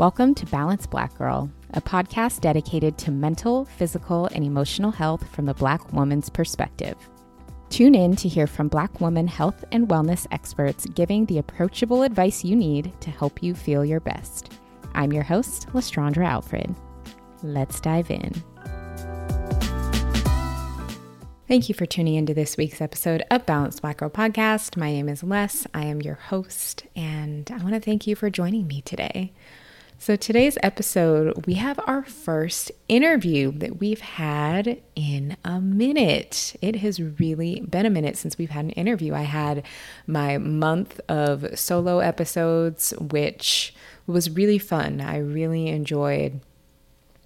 [0.00, 5.44] Welcome to Balance Black Girl, a podcast dedicated to mental, physical, and emotional health from
[5.44, 6.96] the Black woman's perspective.
[7.68, 12.42] Tune in to hear from Black woman health and wellness experts giving the approachable advice
[12.42, 14.54] you need to help you feel your best.
[14.94, 16.74] I'm your host, Lestraundra Alfred.
[17.42, 18.32] Let's dive in.
[21.46, 24.78] Thank you for tuning into this week's episode of Balanced Black Girl Podcast.
[24.78, 25.66] My name is Les.
[25.74, 29.34] I am your host, and I want to thank you for joining me today.
[30.02, 36.56] So, today's episode, we have our first interview that we've had in a minute.
[36.62, 39.12] It has really been a minute since we've had an interview.
[39.12, 39.62] I had
[40.06, 43.74] my month of solo episodes, which
[44.06, 45.02] was really fun.
[45.02, 46.40] I really enjoyed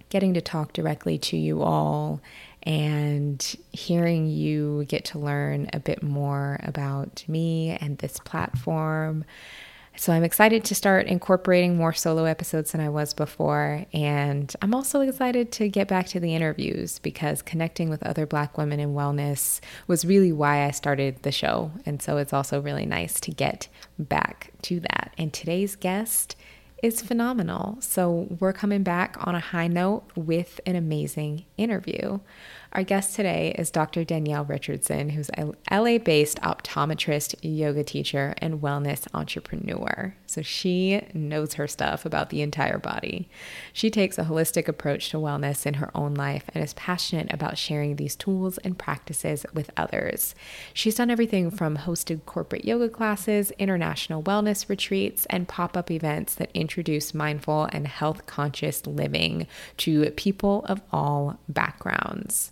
[0.09, 2.19] getting to talk directly to you all
[2.63, 9.23] and hearing you get to learn a bit more about me and this platform
[9.97, 13.85] so I'm excited to start incorporating more solo episodes than I was before.
[13.93, 18.57] And I'm also excited to get back to the interviews because connecting with other Black
[18.57, 21.71] women in wellness was really why I started the show.
[21.85, 23.67] And so it's also really nice to get
[23.97, 25.13] back to that.
[25.17, 26.35] And today's guest
[26.83, 27.77] is phenomenal.
[27.79, 32.19] So we're coming back on a high note with an amazing interview.
[32.75, 34.03] Our guest today is Dr.
[34.03, 40.13] Danielle Richardson, who's a LA based optometrist, yoga teacher, and wellness entrepreneur.
[40.25, 43.29] So she knows her stuff about the entire body.
[43.71, 47.57] She takes a holistic approach to wellness in her own life and is passionate about
[47.57, 50.35] sharing these tools and practices with others.
[50.73, 56.35] She's done everything from hosted corporate yoga classes, international wellness retreats, and pop up events
[56.35, 59.47] that introduce mindful and health conscious living
[59.77, 62.51] to people of all backgrounds.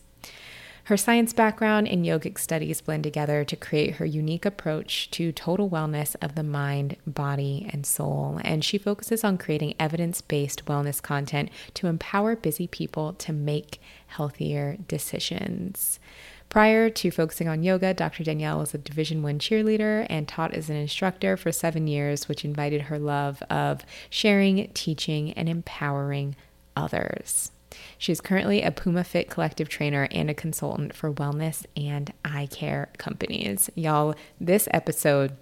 [0.87, 5.69] Her science background and yogic studies blend together to create her unique approach to total
[5.69, 8.41] wellness of the mind, body, and soul.
[8.43, 13.79] And she focuses on creating evidence based wellness content to empower busy people to make
[14.07, 16.01] healthier decisions.
[16.49, 18.25] Prior to focusing on yoga, Dr.
[18.25, 22.43] Danielle was a Division 1 cheerleader and taught as an instructor for 7 years, which
[22.43, 26.35] invited her love of sharing, teaching, and empowering
[26.75, 27.52] others.
[27.97, 32.89] She's currently a Puma Fit collective trainer and a consultant for wellness and eye care
[32.97, 33.69] companies.
[33.75, 35.35] Y'all, this episode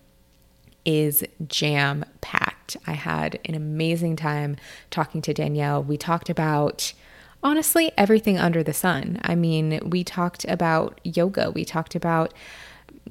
[0.85, 2.77] is jam packed.
[2.87, 4.55] I had an amazing time
[4.89, 5.83] talking to Danielle.
[5.83, 6.93] We talked about
[7.43, 9.19] honestly everything under the sun.
[9.23, 12.33] I mean, we talked about yoga, we talked about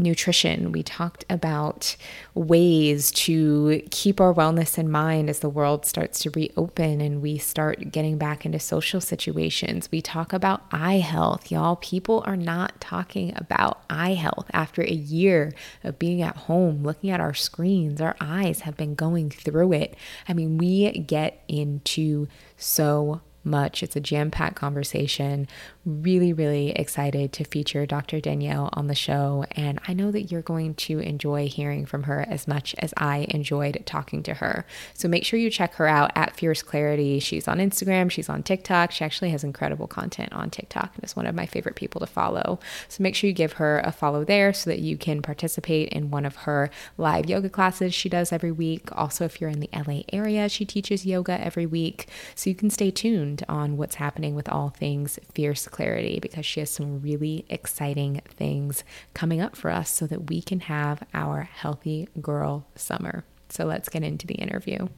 [0.00, 0.72] nutrition.
[0.72, 1.96] We talked about
[2.34, 7.38] ways to keep our wellness in mind as the world starts to reopen and we
[7.38, 9.88] start getting back into social situations.
[9.92, 11.50] We talk about eye health.
[11.50, 15.52] Y'all, people are not talking about eye health after a year
[15.84, 18.00] of being at home, looking at our screens.
[18.00, 19.94] Our eyes have been going through it.
[20.28, 23.82] I mean, we get into so much.
[23.82, 25.48] It's a jam packed conversation.
[25.90, 28.20] Really, really excited to feature Dr.
[28.20, 29.44] Danielle on the show.
[29.50, 33.26] And I know that you're going to enjoy hearing from her as much as I
[33.30, 34.64] enjoyed talking to her.
[34.94, 37.18] So make sure you check her out at Fierce Clarity.
[37.18, 38.92] She's on Instagram, she's on TikTok.
[38.92, 42.06] She actually has incredible content on TikTok and is one of my favorite people to
[42.06, 42.60] follow.
[42.86, 46.12] So make sure you give her a follow there so that you can participate in
[46.12, 48.90] one of her live yoga classes she does every week.
[48.96, 52.06] Also, if you're in the LA area, she teaches yoga every week.
[52.36, 55.79] So you can stay tuned on what's happening with all things Fierce Clarity
[56.20, 58.84] because she has some really exciting things
[59.14, 63.24] coming up for us so that we can have our healthy girl summer.
[63.48, 64.88] So let's get into the interview.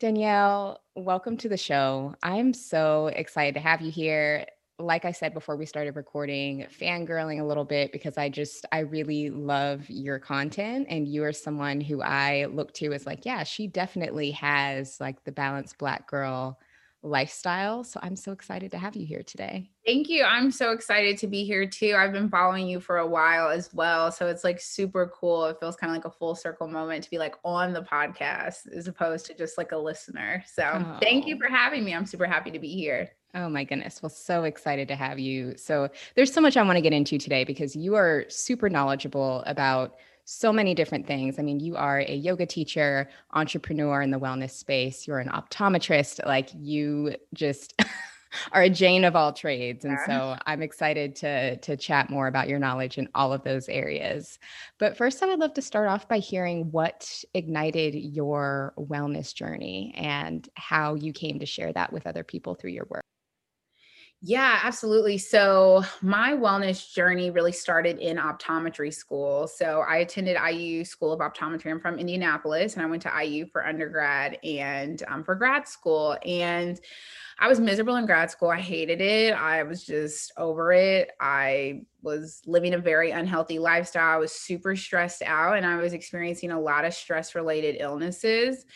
[0.00, 2.14] Danielle, welcome to the show.
[2.22, 4.46] I'm so excited to have you here.
[4.78, 8.80] like I said before we started recording, fangirling a little bit because I just, I
[8.80, 10.86] really love your content.
[10.90, 15.22] And you are someone who I look to as like, yeah, she definitely has like
[15.24, 16.58] the balanced black girl
[17.02, 17.84] lifestyle.
[17.84, 19.70] So I'm so excited to have you here today.
[19.84, 20.24] Thank you.
[20.24, 21.94] I'm so excited to be here too.
[21.96, 24.12] I've been following you for a while as well.
[24.12, 25.46] So it's like super cool.
[25.46, 28.72] It feels kind of like a full circle moment to be like on the podcast
[28.72, 30.44] as opposed to just like a listener.
[30.46, 30.98] So oh.
[31.00, 31.38] thank you oh.
[31.38, 31.94] for having me.
[31.94, 33.10] I'm super happy to be here.
[33.34, 34.02] Oh my goodness.
[34.02, 35.56] Well, so excited to have you.
[35.56, 39.42] So there's so much I want to get into today because you are super knowledgeable
[39.46, 41.38] about so many different things.
[41.38, 46.24] I mean, you are a yoga teacher, entrepreneur in the wellness space, you're an optometrist,
[46.26, 47.74] like you just
[48.52, 49.84] are a Jane of all trades.
[49.84, 53.68] And so I'm excited to to chat more about your knowledge in all of those
[53.68, 54.38] areas.
[54.78, 59.94] But first I would love to start off by hearing what ignited your wellness journey
[59.96, 63.04] and how you came to share that with other people through your work.
[64.24, 65.18] Yeah, absolutely.
[65.18, 69.48] So, my wellness journey really started in optometry school.
[69.48, 71.72] So, I attended IU School of Optometry.
[71.72, 76.16] I'm from Indianapolis and I went to IU for undergrad and um, for grad school.
[76.24, 76.80] And
[77.40, 78.50] I was miserable in grad school.
[78.50, 79.34] I hated it.
[79.34, 81.12] I was just over it.
[81.20, 84.14] I was living a very unhealthy lifestyle.
[84.14, 88.66] I was super stressed out and I was experiencing a lot of stress related illnesses.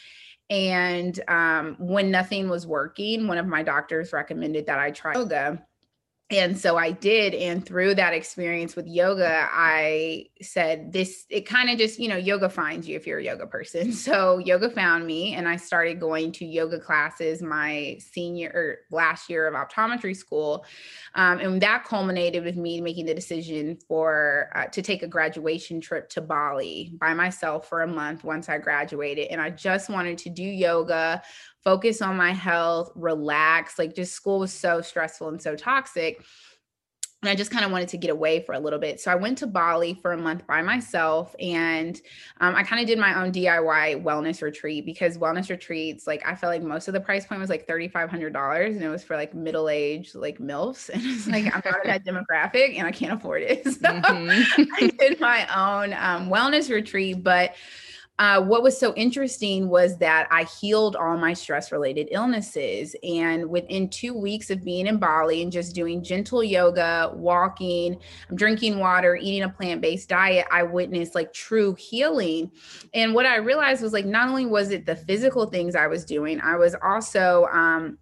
[0.49, 5.65] And um, when nothing was working, one of my doctors recommended that I try yoga
[6.29, 7.35] and so I did.
[7.35, 12.17] And through that experience with yoga, I said, This, it kind of just, you know,
[12.17, 13.93] yoga finds you if you're a yoga person.
[14.07, 19.29] So yoga found me, and I started going to yoga classes my senior or last
[19.29, 20.65] year of optometry school.
[21.15, 25.81] Um, and that culminated with me making the decision for uh, to take a graduation
[25.81, 29.29] trip to Bali by myself for a month once I graduated.
[29.29, 31.23] And I just wanted to do yoga
[31.67, 33.77] focus on my health, relax.
[33.77, 36.25] Like just school was so stressful and so toxic.
[37.23, 39.01] And I just kind of wanted to get away for a little bit.
[39.01, 42.01] So I went to Bali for a month by myself and
[42.41, 46.37] um, I kind of did my own DIY wellness retreat because wellness retreats, like I
[46.37, 49.35] felt like most of the price point was like $3,500 and it was for like
[49.35, 50.89] middle aged, like MILFs.
[50.95, 53.65] And it's like, I'm not that demographic and I can't afford it.
[53.73, 54.63] So mm-hmm.
[54.75, 57.25] I did my own um, wellness retreat.
[57.25, 57.57] But
[58.19, 62.97] uh, what was so interesting was that I healed all my stress related illnesses.
[63.03, 67.99] And within two weeks of being in Bali and just doing gentle yoga, walking,
[68.35, 72.51] drinking water, eating a plant based diet, I witnessed like true healing.
[72.95, 76.05] And what I realized was like, not only was it the physical things I was
[76.07, 77.99] doing, I was also, um,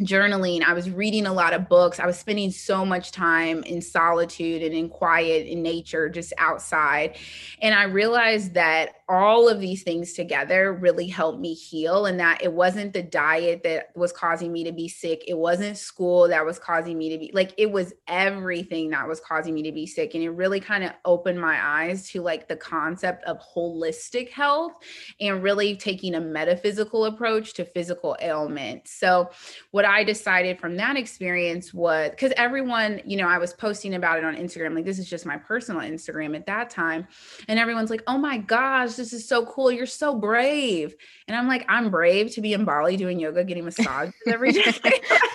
[0.00, 2.00] journaling i was reading a lot of books.
[2.00, 7.16] I was spending so much time in solitude and in quiet in nature just outside.
[7.62, 12.42] And i realized that all of these things together really helped me heal and that
[12.42, 15.22] it wasn't the diet that was causing me to be sick.
[15.28, 19.20] It wasn't school that was causing me to be like it was everything that was
[19.20, 20.14] causing me to be sick.
[20.14, 24.72] And it really kind of opened my eyes to like the concept of holistic health
[25.20, 29.30] and really taking a metaphysical approach to physical ailments so
[29.70, 33.94] what what I decided from that experience was because everyone, you know, I was posting
[33.94, 34.74] about it on Instagram.
[34.74, 37.06] Like, this is just my personal Instagram at that time.
[37.48, 39.70] And everyone's like, oh my gosh, this is so cool.
[39.70, 40.94] You're so brave.
[41.28, 44.72] And I'm like, I'm brave to be in Bali doing yoga, getting massages every day.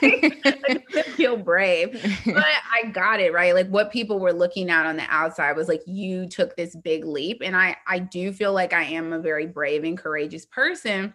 [0.01, 2.01] I feel brave.
[2.25, 2.43] But
[2.73, 3.53] I got it, right?
[3.53, 7.05] Like, what people were looking at on the outside was like, you took this big
[7.05, 7.43] leap.
[7.43, 11.13] And I, I do feel like I am a very brave and courageous person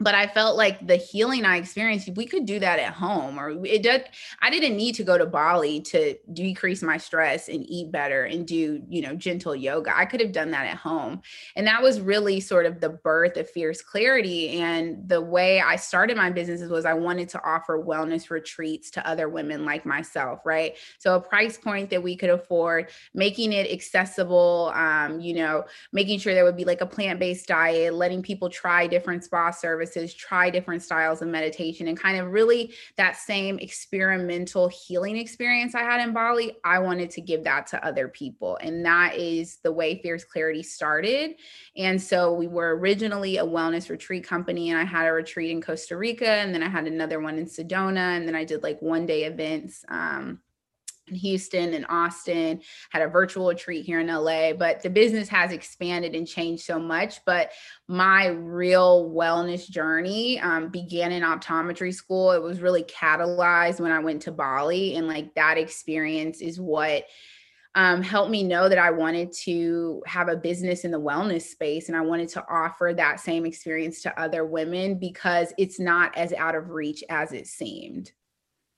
[0.00, 3.50] but I felt like the healing I experienced, we could do that at home, or
[3.66, 4.06] it did.
[4.40, 8.46] I didn't need to go to Bali to decrease my stress and eat better and
[8.46, 9.94] do, you know, gentle yoga.
[9.94, 11.20] I could have done that at home.
[11.54, 14.60] And that was really sort of the birth of Fierce Clarity.
[14.60, 19.06] And the way I started my businesses was I wanted to offer wellness retreats to
[19.06, 20.78] other women like myself, right?
[20.98, 26.20] So a price point that we could afford, making it accessible, um, you know, making
[26.20, 29.89] sure there would be like a plant based diet, letting people try different spa services
[30.16, 35.82] try different styles of meditation, and kind of really that same experimental healing experience I
[35.82, 38.58] had in Bali, I wanted to give that to other people.
[38.60, 41.36] And that is the way Fierce Clarity started.
[41.76, 45.62] And so we were originally a wellness retreat company, and I had a retreat in
[45.62, 48.80] Costa Rica, and then I had another one in Sedona, and then I did like
[48.80, 49.84] one day events.
[49.88, 50.40] Um,
[51.10, 55.52] in Houston and Austin, had a virtual retreat here in LA, but the business has
[55.52, 57.24] expanded and changed so much.
[57.24, 57.50] But
[57.88, 62.32] my real wellness journey um, began in optometry school.
[62.32, 67.04] It was really catalyzed when I went to Bali, and like that experience is what
[67.74, 71.88] um, helped me know that I wanted to have a business in the wellness space
[71.88, 76.32] and I wanted to offer that same experience to other women because it's not as
[76.32, 78.10] out of reach as it seemed.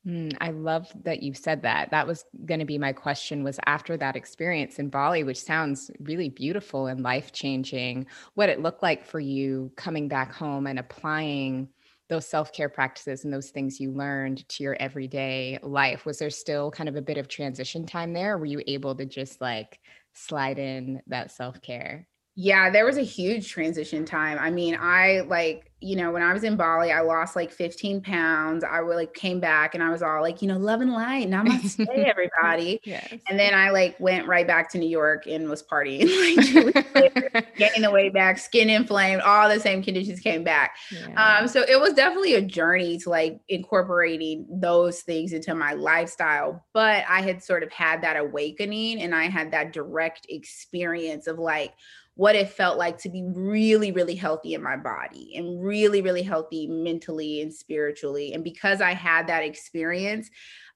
[0.06, 1.90] Mm, I love that you said that.
[1.92, 5.92] That was going to be my question was after that experience in Bali, which sounds
[6.00, 11.68] really beautiful and life-changing, what it looked like for you coming back home and applying
[12.08, 16.04] those self-care practices and those things you learned to your everyday life.
[16.04, 18.36] Was there still kind of a bit of transition time there?
[18.36, 19.78] were you able to just like
[20.14, 22.08] slide in that self-care?
[22.34, 24.38] Yeah, there was a huge transition time.
[24.40, 28.00] I mean, I like, you know, when I was in Bali, I lost like 15
[28.00, 28.64] pounds.
[28.64, 31.28] I really like came back and I was all like, you know, love and light.
[31.28, 32.80] Namaste, everybody.
[32.84, 33.12] yes.
[33.28, 36.04] And then I like went right back to New York and was partying,
[36.94, 40.76] like getting the weight back, skin inflamed, all the same conditions came back.
[40.90, 41.40] Yeah.
[41.40, 46.64] Um, so it was definitely a journey to like incorporating those things into my lifestyle.
[46.72, 51.38] But I had sort of had that awakening and I had that direct experience of
[51.38, 51.74] like,
[52.22, 56.22] what it felt like to be really, really healthy in my body and really, really
[56.22, 58.32] healthy mentally and spiritually.
[58.32, 60.30] And because I had that experience,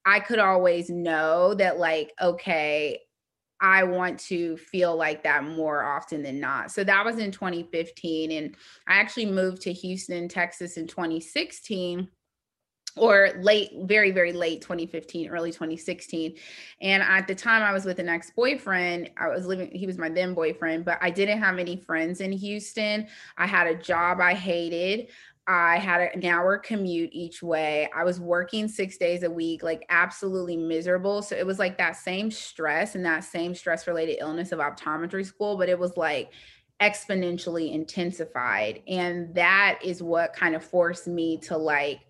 [0.05, 2.99] I could always know that, like, okay,
[3.61, 6.73] I want to feel like that more often than not.
[6.73, 8.33] So that was in 2015.
[8.33, 8.57] And
[8.89, 12.09] I actually moved to Houston, Texas in 2016
[12.97, 16.35] or late, very, very late 2015, early 2016.
[16.81, 20.09] And at the time I was with an ex-boyfriend, I was living, he was my
[20.09, 23.07] then boyfriend, but I didn't have any friends in Houston.
[23.37, 25.09] I had a job I hated.
[25.49, 27.89] I had an hour commute each way.
[27.95, 31.23] I was working six days a week, like absolutely miserable.
[31.23, 35.25] So it was like that same stress and that same stress related illness of optometry
[35.25, 36.33] school, but it was like
[36.81, 38.83] exponentially intensified.
[38.89, 42.01] And that is what kind of forced me to like,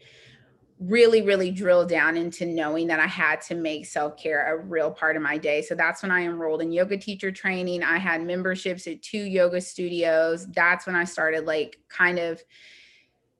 [0.78, 5.16] really really drill down into knowing that i had to make self-care a real part
[5.16, 5.62] of my day.
[5.62, 7.82] So that's when i enrolled in yoga teacher training.
[7.82, 10.46] I had memberships at two yoga studios.
[10.48, 12.42] That's when i started like kind of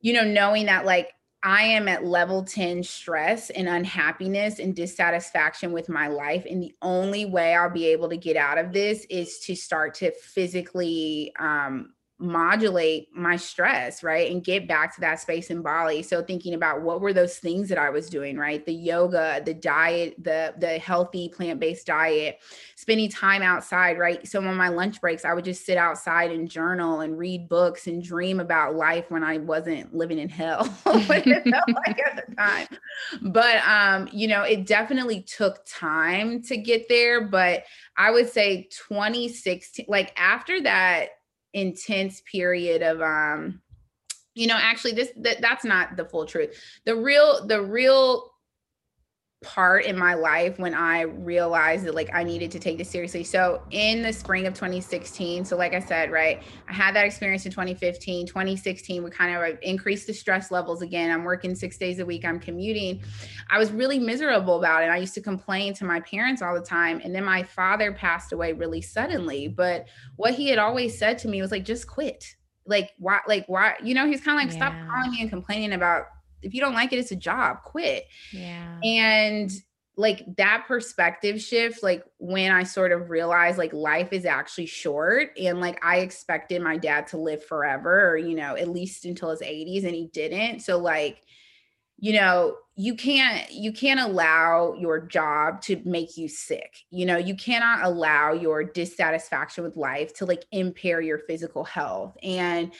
[0.01, 1.13] you know knowing that like
[1.43, 6.47] i am at level 10 stress and unhappiness and dissatisfaction with my life.
[6.49, 9.93] And the only way i'll be able to get out of this is to start
[9.97, 14.31] to physically um modulate my stress, right?
[14.31, 16.03] And get back to that space in Bali.
[16.03, 18.65] So thinking about what were those things that I was doing, right?
[18.65, 22.39] The yoga, the diet, the the healthy plant-based diet,
[22.75, 24.27] spending time outside, right?
[24.27, 27.87] So on my lunch breaks, I would just sit outside and journal and read books
[27.87, 30.75] and dream about life when I wasn't living in hell.
[30.87, 32.67] like at the time.
[33.21, 37.65] But um, you know, it definitely took time to get there, but
[37.97, 41.11] I would say 2016 like after that
[41.57, 43.63] intense period of um
[44.35, 46.55] you know actually this that, that's not the full truth.
[46.85, 48.31] The real the real
[49.47, 53.23] part in my life when I realized that like I needed to take this seriously.
[53.23, 57.47] So in the spring of 2016, so like I said, right, I had that experience
[57.47, 61.13] in 2015, 2016, we kind of uh, increased the stress levels again.
[61.13, 63.05] I'm working six days a week, I'm commuting.
[63.49, 64.89] I was really miserable about it.
[64.89, 67.01] I used to complain to my parents all the time.
[67.05, 69.47] And then my father passed away really suddenly.
[69.47, 69.87] But
[70.17, 72.35] what he had always said to me was like, just quit.
[72.67, 74.71] Like why, like why, you know, he's kind of like, yeah.
[74.71, 76.07] stop calling me and complaining about
[76.43, 78.05] if you don't like it, it's a job, quit.
[78.33, 78.79] Yeah.
[78.83, 79.51] And
[79.97, 85.31] like that perspective shift, like when I sort of realized like life is actually short
[85.41, 89.31] and like I expected my dad to live forever or, you know, at least until
[89.31, 90.61] his 80s and he didn't.
[90.61, 91.23] So like,
[91.99, 96.77] you know, you can't you can't allow your job to make you sick.
[96.91, 102.19] You know, you cannot allow your dissatisfaction with life to like impair your physical health.
[102.23, 102.73] And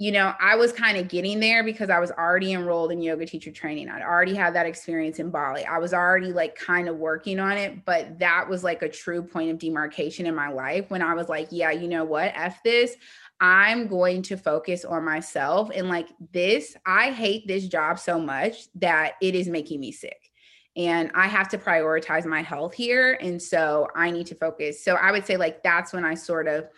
[0.00, 3.26] you know, I was kind of getting there because I was already enrolled in yoga
[3.26, 3.90] teacher training.
[3.90, 5.66] I'd already had that experience in Bali.
[5.66, 9.22] I was already like kind of working on it, but that was like a true
[9.22, 12.32] point of demarcation in my life when I was like, yeah, you know what?
[12.34, 12.96] F this.
[13.42, 15.70] I'm going to focus on myself.
[15.74, 20.30] And like this, I hate this job so much that it is making me sick.
[20.76, 23.18] And I have to prioritize my health here.
[23.20, 24.82] And so I need to focus.
[24.82, 26.68] So I would say, like, that's when I sort of,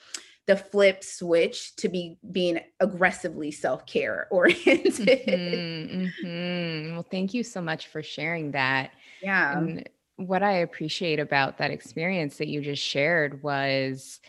[0.47, 5.27] the flip switch to be being aggressively self-care oriented.
[5.27, 6.93] Mm-hmm, mm-hmm.
[6.95, 8.91] Well, thank you so much for sharing that.
[9.23, 9.57] Yeah.
[9.59, 14.21] And what I appreciate about that experience that you just shared was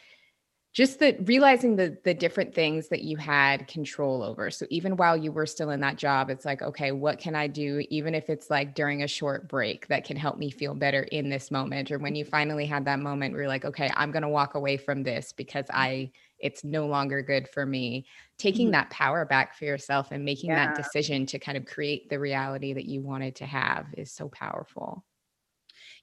[0.73, 5.15] just the realizing the the different things that you had control over so even while
[5.15, 8.29] you were still in that job it's like okay what can i do even if
[8.29, 11.91] it's like during a short break that can help me feel better in this moment
[11.91, 14.55] or when you finally had that moment where you're like okay i'm going to walk
[14.55, 18.05] away from this because i it's no longer good for me
[18.37, 18.73] taking mm-hmm.
[18.73, 20.65] that power back for yourself and making yeah.
[20.65, 24.27] that decision to kind of create the reality that you wanted to have is so
[24.27, 25.05] powerful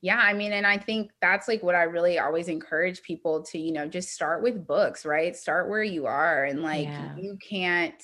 [0.03, 3.59] yeah i mean and i think that's like what i really always encourage people to
[3.59, 5.37] you know just start with books right?
[5.37, 7.17] Start where you are and like yeah.
[7.17, 8.03] you can't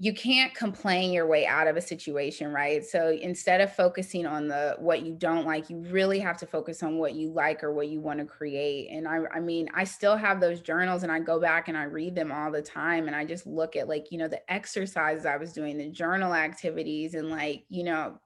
[0.00, 2.84] you can't complain your way out of a situation right?
[2.84, 6.82] So instead of focusing on the what you don't like you really have to focus
[6.82, 8.90] on what you like or what you want to create.
[8.90, 11.84] And i i mean i still have those journals and i go back and i
[11.84, 15.26] read them all the time and i just look at like you know the exercises
[15.26, 18.18] i was doing the journal activities and like you know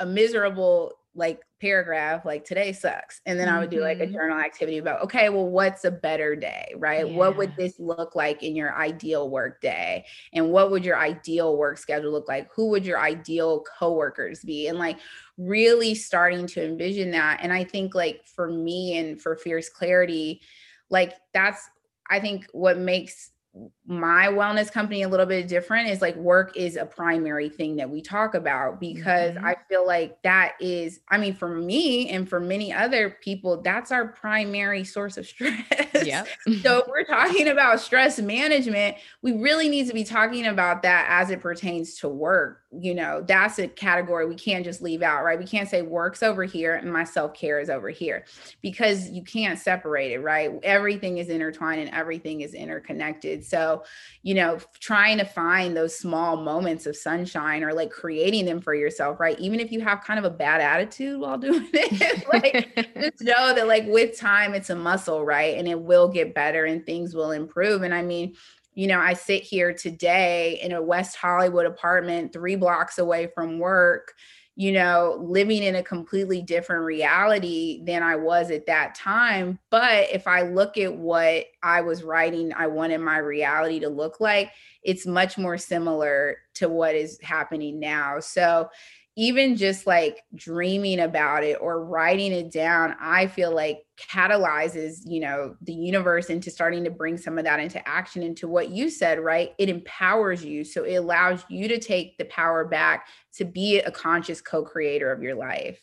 [0.00, 3.56] a miserable like paragraph like today sucks and then mm-hmm.
[3.56, 4.12] i would do like a mm-hmm.
[4.12, 7.16] journal activity about okay well what's a better day right yeah.
[7.16, 11.56] what would this look like in your ideal work day and what would your ideal
[11.56, 14.98] work schedule look like who would your ideal coworkers be and like
[15.36, 20.40] really starting to envision that and i think like for me and for fierce clarity
[20.90, 21.68] like that's
[22.08, 23.30] i think what makes
[23.86, 27.88] my wellness company a little bit different is like work is a primary thing that
[27.88, 29.46] we talk about because mm-hmm.
[29.46, 33.90] I feel like that is, I mean, for me and for many other people, that's
[33.90, 35.64] our primary source of stress.
[36.04, 36.24] Yeah.
[36.62, 41.06] so if we're talking about stress management, we really need to be talking about that
[41.08, 42.60] as it pertains to work.
[42.70, 45.38] You know, that's a category we can't just leave out, right?
[45.38, 48.26] We can't say work's over here and my self care is over here
[48.60, 50.52] because you can't separate it, right?
[50.62, 53.42] Everything is intertwined and everything is interconnected.
[53.42, 53.84] So,
[54.22, 58.74] you know, trying to find those small moments of sunshine or like creating them for
[58.74, 59.38] yourself, right?
[59.38, 63.54] Even if you have kind of a bad attitude while doing it, like just know
[63.54, 65.56] that like with time it's a muscle, right?
[65.56, 67.82] And it will get better and things will improve.
[67.82, 68.34] And I mean,
[68.78, 73.58] you know, I sit here today in a West Hollywood apartment 3 blocks away from
[73.58, 74.14] work
[74.58, 79.60] you know, living in a completely different reality than I was at that time.
[79.70, 84.18] But if I look at what I was writing, I wanted my reality to look
[84.18, 84.50] like,
[84.82, 88.18] it's much more similar to what is happening now.
[88.18, 88.68] So
[89.18, 95.18] even just like dreaming about it or writing it down i feel like catalyzes you
[95.18, 98.88] know the universe into starting to bring some of that into action into what you
[98.88, 99.54] said right?
[99.58, 103.90] It empowers you so it allows you to take the power back to be a
[103.90, 105.82] conscious co-creator of your life.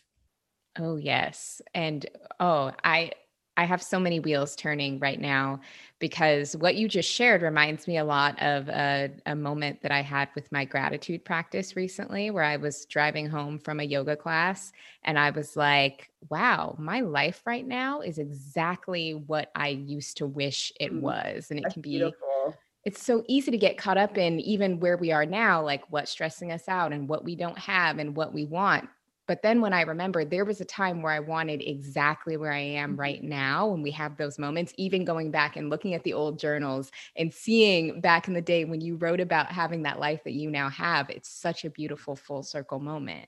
[0.80, 2.06] Oh yes and
[2.40, 3.12] oh i
[3.58, 5.62] I have so many wheels turning right now
[6.00, 10.02] because what you just shared reminds me a lot of a, a, moment that I
[10.02, 14.74] had with my gratitude practice recently, where I was driving home from a yoga class
[15.04, 20.28] and I was like, wow, my life right now is exactly what I used to
[20.28, 21.48] wish it mm, was.
[21.50, 22.56] And it can be beautiful.
[22.84, 26.12] It's so easy to get caught up in even where we are now, like what's
[26.12, 28.90] stressing us out and what we don't have and what we want.
[29.28, 32.60] But then when I remembered there was a time where I wanted exactly where I
[32.60, 33.00] am mm-hmm.
[33.00, 36.40] right now, when we have those moments, even going back and looking at the old
[36.40, 40.34] journals and seeing back in the day when you wrote about having that life that
[40.34, 43.28] you now have, it's such a beautiful full circle moment.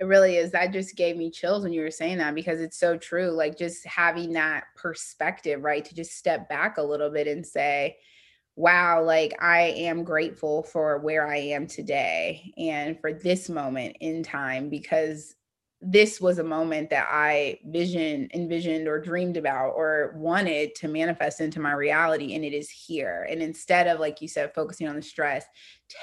[0.00, 0.50] It really is.
[0.50, 3.30] That just gave me chills when you were saying that because it's so true.
[3.30, 5.84] Like just having that perspective, right?
[5.84, 7.98] To just step back a little bit and say,
[8.56, 14.22] wow, like I am grateful for where I am today and for this moment in
[14.22, 15.34] time because
[15.84, 21.40] this was a moment that I vision envisioned or dreamed about or wanted to manifest
[21.40, 23.26] into my reality and it is here.
[23.28, 25.44] And instead of like you said focusing on the stress,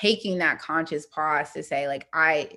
[0.01, 2.49] taking that conscious pause to say like I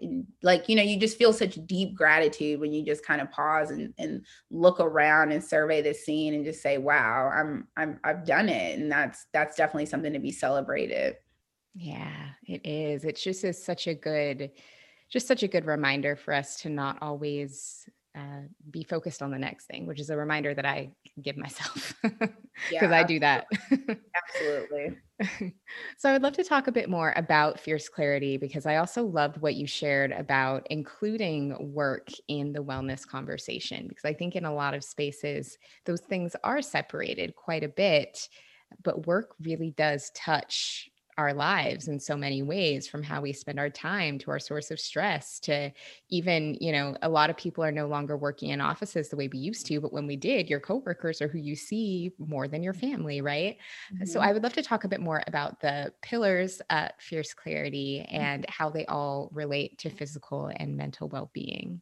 [0.43, 3.71] like you know you just feel such deep gratitude when you just kind of pause
[3.71, 8.27] and, and look around and survey the scene and just say wow, I'm I'm I've
[8.27, 11.17] done it and that's that's definitely something to be celebrated.
[11.75, 13.05] Yeah, it is.
[13.05, 14.51] It just is such a good
[15.13, 19.39] just such a good reminder for us to not always uh, be focused on the
[19.39, 20.91] next thing, which is a reminder that I
[21.23, 22.31] give myself because
[22.71, 23.47] yeah, I do that.
[23.71, 24.99] absolutely.
[25.99, 29.05] so I would love to talk a bit more about fierce clarity because I also
[29.05, 34.45] loved what you shared about including work in the wellness conversation because I think in
[34.45, 38.29] a lot of spaces those things are separated quite a bit,
[38.83, 43.59] but work really does touch our lives in so many ways from how we spend
[43.59, 45.71] our time to our source of stress to
[46.09, 49.29] even you know a lot of people are no longer working in offices the way
[49.29, 52.63] we used to but when we did your coworkers are who you see more than
[52.63, 53.59] your family right
[53.93, 54.07] mm-hmm.
[54.07, 58.07] so i would love to talk a bit more about the pillars at fierce clarity
[58.11, 58.19] mm.
[58.19, 61.81] and how they all relate to physical and mental well-being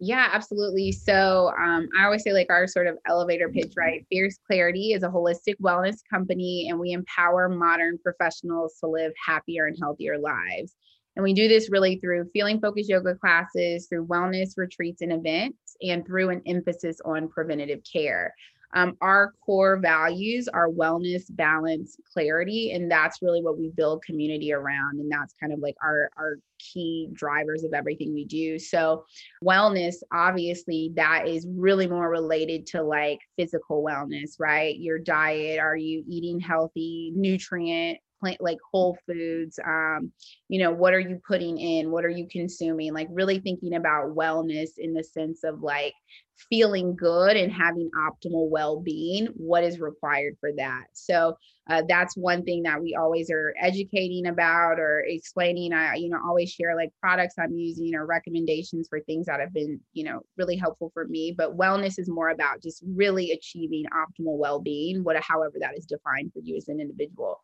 [0.00, 0.92] yeah, absolutely.
[0.92, 4.04] So um, I always say, like, our sort of elevator pitch, right?
[4.08, 9.66] Fierce Clarity is a holistic wellness company, and we empower modern professionals to live happier
[9.66, 10.74] and healthier lives.
[11.16, 15.76] And we do this really through feeling focused yoga classes, through wellness retreats and events,
[15.82, 18.34] and through an emphasis on preventative care.
[18.74, 24.52] Um, our core values are wellness, balance, clarity, and that's really what we build community
[24.52, 25.00] around.
[25.00, 28.58] And that's kind of like our our key drivers of everything we do.
[28.58, 29.04] So,
[29.44, 34.78] wellness, obviously, that is really more related to like physical wellness, right?
[34.78, 40.12] Your diet, are you eating healthy, nutrient plant like whole foods um
[40.48, 41.90] you know what are you putting in?
[41.90, 42.92] What are you consuming?
[42.92, 45.94] Like really thinking about wellness in the sense of like
[46.48, 50.84] feeling good and having optimal well-being what is required for that?
[50.92, 51.36] So
[51.68, 55.72] uh, that's one thing that we always are educating about or explaining.
[55.72, 59.52] I you know always share like products i'm using or recommendations for things that have
[59.52, 61.32] been you know really helpful for me.
[61.36, 66.32] But wellness is more about just really achieving optimal well-being what however that is defined
[66.32, 67.40] for you as an individual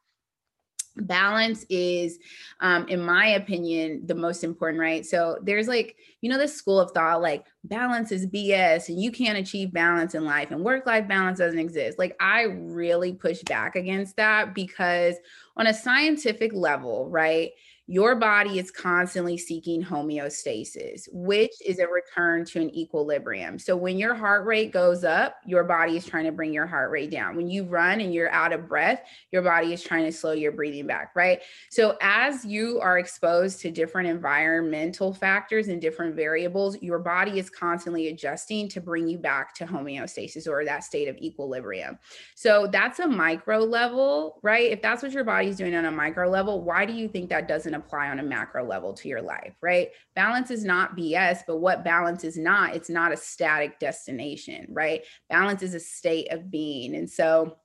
[0.97, 2.19] balance is
[2.61, 5.05] um in my opinion the most important right?
[5.05, 9.11] So there's like you know this school of thought like balance is bs and you
[9.11, 11.99] can't achieve balance in life and work life balance doesn't exist.
[11.99, 15.17] Like i really push back against that because
[15.57, 17.51] on a scientific level right
[17.89, 23.61] your body is constantly seeking homeostasis, which is a return to an equilibrium.
[23.61, 26.91] So when your heart rate goes up, your body is trying to bring your heart
[26.91, 27.37] rate down.
[27.37, 30.51] When you run and you're out of breath, your body is trying to slow your
[30.51, 31.41] breathing back, right?
[31.71, 37.51] So as you are exposed to different environmental factors and different variables, your body is
[37.51, 42.01] constantly adjusting to bring you back to homeostasis or that state of equilibrium.
[42.35, 44.73] So that's a micro level, right?
[44.73, 47.47] If that's what your body's doing on a micro level, why do you think that
[47.47, 49.89] doesn't apply on a macro level to your life, right?
[50.15, 55.05] Balance is not BS, but what balance is not, it's not a static destination, right?
[55.31, 56.97] Balance is a state of being.
[56.97, 57.57] And so,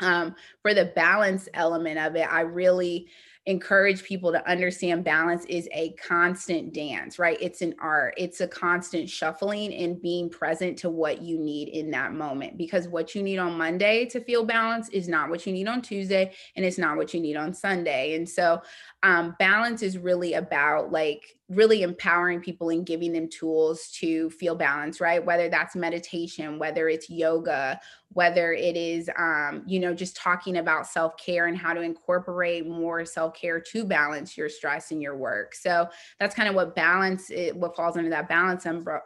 [0.00, 3.08] um, for the balance element of it, I really,
[3.46, 7.36] encourage people to understand balance is a constant dance, right?
[7.40, 11.90] It's an art, it's a constant shuffling and being present to what you need in
[11.90, 12.56] that moment.
[12.56, 15.82] Because what you need on Monday to feel balanced is not what you need on
[15.82, 18.14] Tuesday, and it's not what you need on Sunday.
[18.14, 18.62] And so,
[19.02, 24.54] um, balance is really about like really empowering people and giving them tools to feel
[24.54, 25.24] balanced, right?
[25.24, 30.86] Whether that's meditation, whether it's yoga, whether it is, um, you know, just talking about
[30.86, 35.16] self care and how to incorporate more self care to balance your stress and your
[35.16, 35.54] work.
[35.54, 35.88] So
[36.18, 39.00] that's kind of what balance, it, what falls under that balance umbre-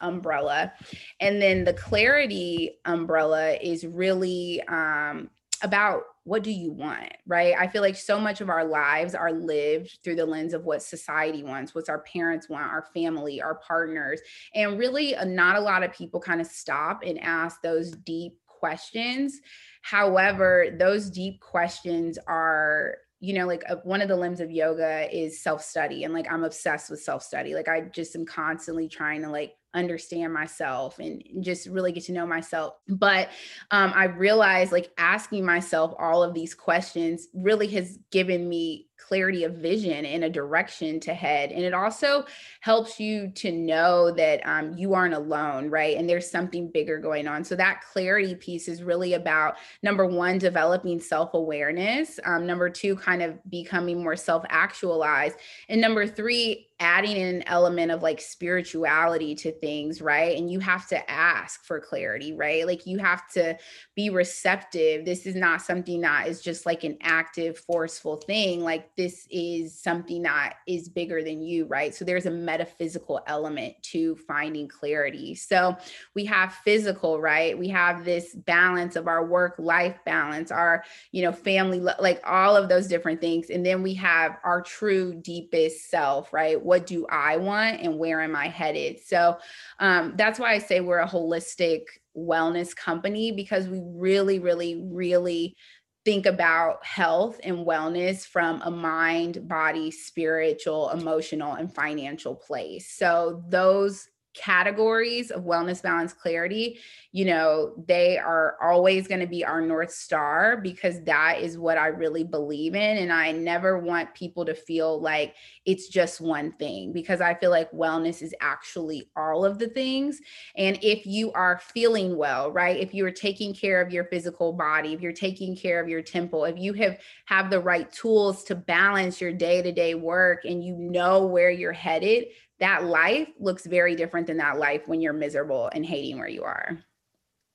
[0.00, 0.72] umbrella.
[1.20, 5.30] And then the clarity umbrella is really um,
[5.62, 7.54] about what do you want right?
[7.58, 10.82] I feel like so much of our lives are lived through the lens of what
[10.82, 14.20] society wants what's our parents want our family our partners
[14.54, 18.34] and really uh, not a lot of people kind of stop and ask those deep
[18.46, 19.40] questions.
[19.82, 25.08] However those deep questions are you know like uh, one of the limbs of yoga
[25.14, 28.88] is self study and like i'm obsessed with self study like i just am constantly
[28.88, 32.74] trying to like understand myself and just really get to know myself.
[32.88, 33.28] But
[33.70, 39.42] um, I realized like asking myself all of these questions really has given me clarity
[39.42, 41.50] of vision and a direction to head.
[41.50, 42.24] And it also
[42.60, 45.96] helps you to know that um, you aren't alone, right?
[45.96, 47.42] And there's something bigger going on.
[47.42, 52.94] So that clarity piece is really about number one, developing self awareness, um, number two,
[52.94, 55.34] kind of becoming more self actualized,
[55.68, 60.38] and number three, adding in an element of like spirituality to things, right?
[60.38, 62.66] And you have to ask for clarity, right?
[62.66, 63.58] Like you have to
[63.94, 65.04] be receptive.
[65.04, 68.62] This is not something that is just like an active, forceful thing.
[68.62, 71.94] Like this is something that is bigger than you, right?
[71.94, 75.34] So there's a metaphysical element to finding clarity.
[75.34, 75.74] So
[76.14, 77.58] we have physical, right?
[77.58, 82.56] We have this balance of our work life balance, our, you know, family, like all
[82.56, 83.48] of those different things.
[83.48, 86.60] And then we have our true, deepest self, right?
[86.60, 89.00] what do I want and where am I headed?
[89.04, 89.38] So
[89.78, 91.80] um, that's why I say we're a holistic
[92.16, 95.56] wellness company because we really, really, really
[96.04, 102.90] think about health and wellness from a mind, body, spiritual, emotional, and financial place.
[102.90, 106.78] So those categories of wellness balance clarity
[107.10, 111.76] you know they are always going to be our north star because that is what
[111.76, 115.34] i really believe in and i never want people to feel like
[115.66, 120.20] it's just one thing because i feel like wellness is actually all of the things
[120.56, 124.52] and if you are feeling well right if you are taking care of your physical
[124.52, 128.44] body if you're taking care of your temple if you have have the right tools
[128.44, 132.26] to balance your day-to-day work and you know where you're headed
[132.60, 136.44] that life looks very different than that life when you're miserable and hating where you
[136.44, 136.78] are.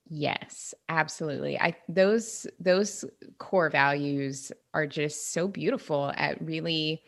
[0.08, 1.60] Yes, absolutely.
[1.60, 3.06] I those those
[3.40, 7.04] core values are just so beautiful at really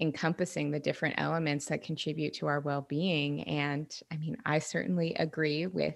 [0.00, 5.66] encompassing the different elements that contribute to our well-being and I mean, I certainly agree
[5.66, 5.94] with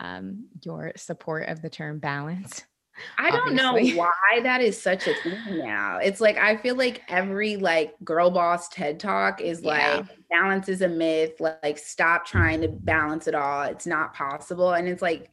[0.00, 2.64] um, your support of the term balance.
[3.18, 3.92] I don't Obviously.
[3.92, 3.96] know
[4.30, 5.98] why that is such a thing now.
[5.98, 9.96] It's like I feel like every like girl boss TED talk is yeah.
[9.98, 11.40] like balance is a myth.
[11.40, 13.62] Like, like stop trying to balance it all.
[13.62, 14.72] It's not possible.
[14.72, 15.30] And it's like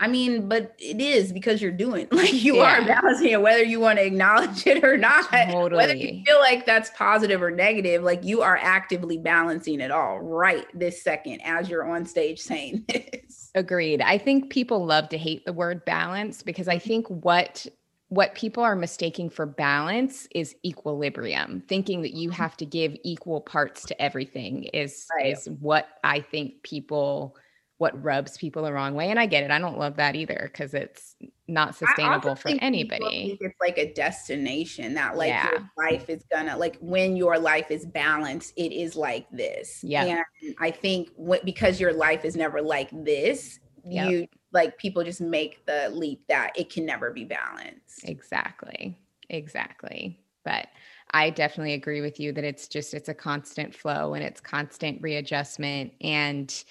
[0.00, 2.80] I mean, but it is because you're doing like you yeah.
[2.80, 5.30] are balancing it, whether you want to acknowledge it or not.
[5.30, 5.76] Totally.
[5.76, 10.20] Whether you feel like that's positive or negative, like you are actively balancing it all
[10.20, 13.50] right this second as you're on stage saying this.
[13.54, 14.00] Agreed.
[14.00, 17.66] I think people love to hate the word balance because I think what
[18.10, 22.42] what people are mistaking for balance is equilibrium thinking that you mm-hmm.
[22.42, 25.32] have to give equal parts to everything is right.
[25.32, 27.36] is what i think people
[27.78, 30.50] what rubs people the wrong way and i get it i don't love that either
[30.52, 35.50] because it's not sustainable for anybody it's like a destination that like yeah.
[35.50, 40.04] your life is gonna like when your life is balanced it is like this yeah
[40.04, 44.10] and i think what because your life is never like this yep.
[44.10, 48.04] you like people just make the leap that it can never be balanced.
[48.04, 48.96] Exactly.
[49.30, 50.18] Exactly.
[50.44, 50.68] But
[51.10, 55.02] I definitely agree with you that it's just it's a constant flow and it's constant
[55.02, 56.64] readjustment and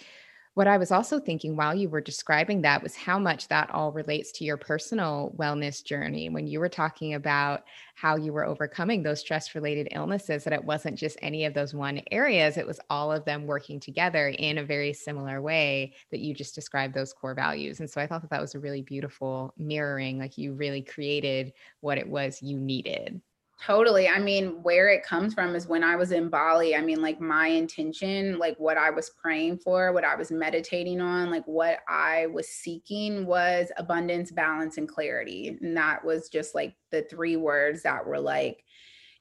[0.58, 3.92] what I was also thinking while you were describing that was how much that all
[3.92, 6.30] relates to your personal wellness journey.
[6.30, 10.64] When you were talking about how you were overcoming those stress related illnesses, that it
[10.64, 14.58] wasn't just any of those one areas, it was all of them working together in
[14.58, 17.80] a very similar way that you just described those core values.
[17.80, 21.54] And so I thought that that was a really beautiful mirroring, like you really created
[21.82, 23.22] what it was you needed.
[23.66, 24.08] Totally.
[24.08, 26.76] I mean, where it comes from is when I was in Bali.
[26.76, 31.02] I mean, like my intention, like what I was praying for, what I was meditating
[31.02, 35.58] on, like what I was seeking was abundance, balance, and clarity.
[35.60, 38.64] And that was just like the three words that were like,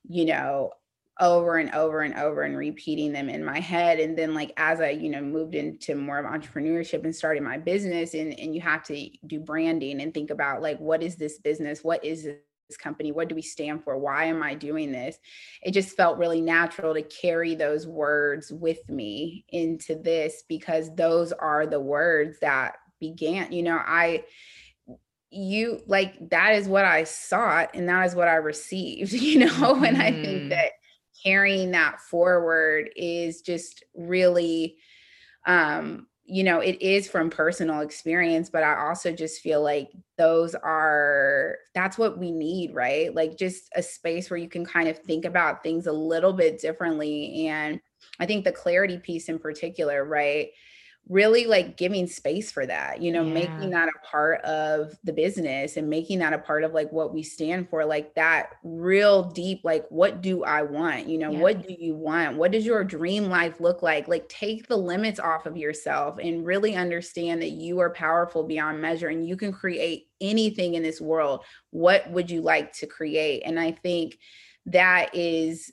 [0.07, 0.71] you know,
[1.19, 4.83] over and over and over and repeating them in my head and then like as
[4.83, 8.61] i you know moved into more of entrepreneurship and started my business and and you
[8.61, 12.29] have to do branding and think about like what is this business what is
[12.69, 13.13] this company?
[13.13, 13.99] What do we stand for?
[13.99, 15.19] Why am I doing this?
[15.63, 21.33] It just felt really natural to carry those words with me into this because those
[21.33, 24.25] are the words that began, you know, I
[25.31, 29.47] you like that is what I sought and that is what I received, you know,
[29.49, 29.85] mm-hmm.
[29.85, 30.49] and I think mm-hmm.
[30.51, 30.73] that
[31.25, 34.77] carrying that forward is just really
[35.47, 40.57] um you know, it is from personal experience, but I also just feel like those
[40.57, 43.15] are that's what we need, right?
[43.15, 46.61] Like just a space where you can kind of think about things a little bit
[46.61, 47.47] differently.
[47.47, 47.81] And
[48.19, 50.49] I think the clarity piece in particular, right?
[51.09, 53.33] Really like giving space for that you know yeah.
[53.33, 57.15] making that a part of the business and making that a part of like what
[57.15, 61.09] we stand for like that real deep like what do i want?
[61.09, 61.39] You know yeah.
[61.39, 62.37] what do you want?
[62.37, 64.09] What does your dream life look like?
[64.09, 68.81] Like take the limits off of yourself and really understand that you are powerful beyond
[68.81, 71.45] measure and you can create anything in this world.
[71.71, 73.43] What would you like to create?
[73.45, 74.19] And i think
[74.67, 75.73] that is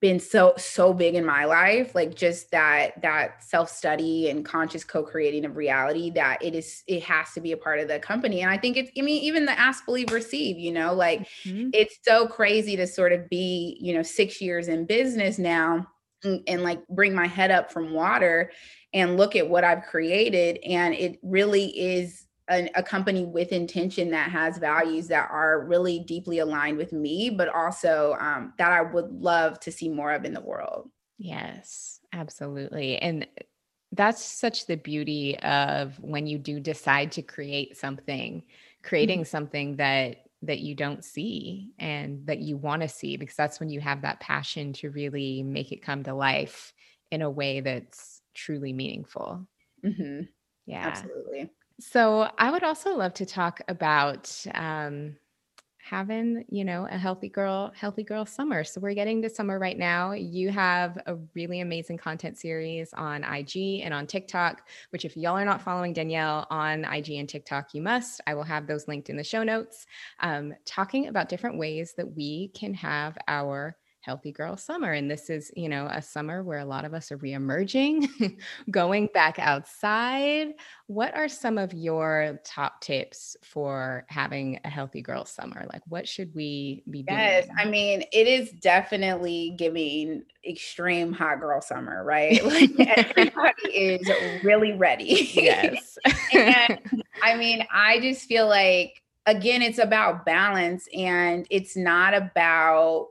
[0.00, 5.44] been so so big in my life like just that that self-study and conscious co-creating
[5.44, 8.50] of reality that it is it has to be a part of the company and
[8.50, 11.68] i think it's i mean even the ask believe receive you know like mm-hmm.
[11.74, 15.86] it's so crazy to sort of be you know 6 years in business now
[16.24, 18.50] and, and like bring my head up from water
[18.94, 24.10] and look at what i've created and it really is a, a, company with intention
[24.10, 28.82] that has values that are really deeply aligned with me, but also um, that I
[28.82, 30.90] would love to see more of in the world.
[31.18, 32.96] Yes, absolutely.
[32.98, 33.26] And
[33.92, 38.42] that's such the beauty of when you do decide to create something,
[38.82, 39.30] creating mm-hmm.
[39.30, 43.68] something that that you don't see and that you want to see because that's when
[43.68, 46.72] you have that passion to really make it come to life
[47.10, 49.46] in a way that's truly meaningful.
[49.84, 50.22] Mm-hmm.
[50.64, 50.86] Yeah.
[50.86, 51.50] Absolutely.
[51.80, 55.16] So I would also love to talk about um,
[55.78, 58.64] having, you know, a healthy girl, healthy girl summer.
[58.64, 60.12] So we're getting to summer right now.
[60.12, 65.38] You have a really amazing content series on IG and on TikTok, which if y'all
[65.38, 68.20] are not following Danielle on IG and TikTok, you must.
[68.26, 69.86] I will have those linked in the show notes.
[70.20, 74.92] Um, talking about different ways that we can have our healthy girl summer.
[74.92, 78.38] And this is, you know, a summer where a lot of us are reemerging,
[78.70, 80.54] going back outside.
[80.86, 85.66] What are some of your top tips for having a healthy girl summer?
[85.72, 87.18] Like, what should we be doing?
[87.18, 92.42] Yes, I mean, it is definitely giving extreme hot girl summer, right?
[92.44, 94.10] Like, everybody is
[94.42, 95.30] really ready.
[95.34, 95.98] Yes.
[96.32, 103.08] and I mean, I just feel like, again, it's about balance and it's not about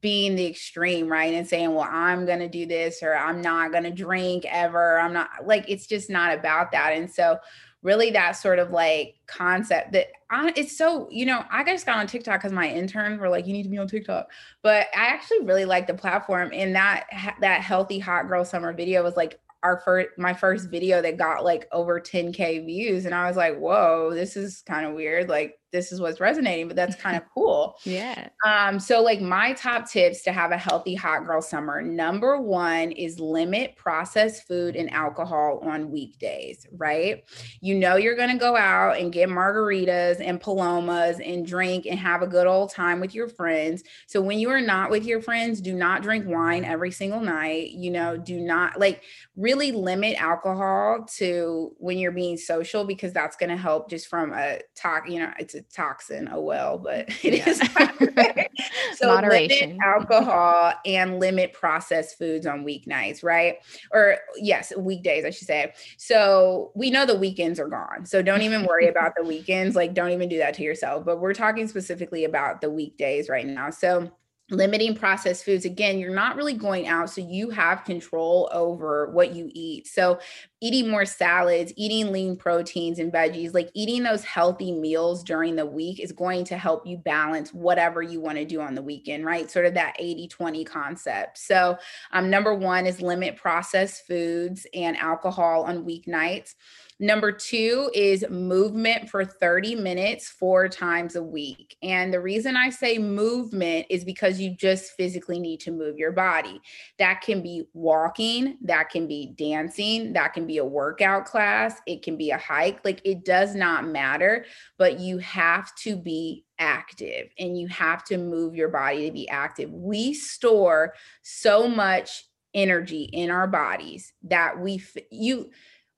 [0.00, 1.34] being the extreme, right?
[1.34, 4.98] And saying, well, I'm going to do this or I'm not going to drink ever.
[4.98, 6.92] I'm not like, it's just not about that.
[6.94, 7.38] And so,
[7.82, 11.98] really, that sort of like concept that I, it's so, you know, I just got
[11.98, 14.30] on TikTok because my interns were like, you need to be on TikTok.
[14.62, 16.50] But I actually really like the platform.
[16.54, 17.04] And that,
[17.40, 21.42] that healthy hot girl summer video was like, our first my first video that got
[21.42, 25.58] like over 10k views and i was like whoa this is kind of weird like
[25.74, 27.76] this is what's resonating but that's kind of cool.
[27.84, 28.28] Yeah.
[28.46, 32.92] Um so like my top tips to have a healthy hot girl summer number one
[32.92, 37.24] is limit processed food and alcohol on weekdays right?
[37.60, 41.98] You know you're going to go out and get margaritas and palomas and drink and
[41.98, 43.82] have a good old time with your friends.
[44.06, 47.70] So when you are not with your friends do not drink wine every single night
[47.70, 49.02] you know do not like
[49.36, 54.32] really limit alcohol to when you're being social because that's going to help just from
[54.32, 57.48] a talk you know it's a toxin oh well but it Yeah.
[57.48, 57.58] is
[58.98, 59.70] so Moderation.
[59.70, 63.56] limit alcohol and limit processed foods on weeknights right
[63.92, 68.42] or yes weekdays i should say so we know the weekends are gone so don't
[68.42, 71.66] even worry about the weekends like don't even do that to yourself but we're talking
[71.68, 74.10] specifically about the weekdays right now so
[74.50, 79.34] limiting processed foods again you're not really going out so you have control over what
[79.34, 79.86] you eat.
[79.86, 80.18] So
[80.60, 85.64] eating more salads eating lean proteins and veggies like eating those healthy meals during the
[85.64, 89.24] week is going to help you balance whatever you want to do on the weekend
[89.24, 89.50] right?
[89.50, 91.38] Sort of that 80 20 concept.
[91.38, 91.78] So
[92.12, 96.54] um, number one is limit processed foods and alcohol on weeknights
[97.00, 101.76] Number two is movement for 30 minutes four times a week.
[101.82, 106.12] And the reason I say movement is because you just physically need to move your
[106.12, 106.60] body.
[107.00, 112.02] That can be walking, that can be dancing, that can be a workout class, it
[112.02, 112.84] can be a hike.
[112.84, 114.44] Like it does not matter,
[114.78, 119.28] but you have to be active and you have to move your body to be
[119.28, 119.68] active.
[119.72, 125.50] We store so much energy in our bodies that we, f- you,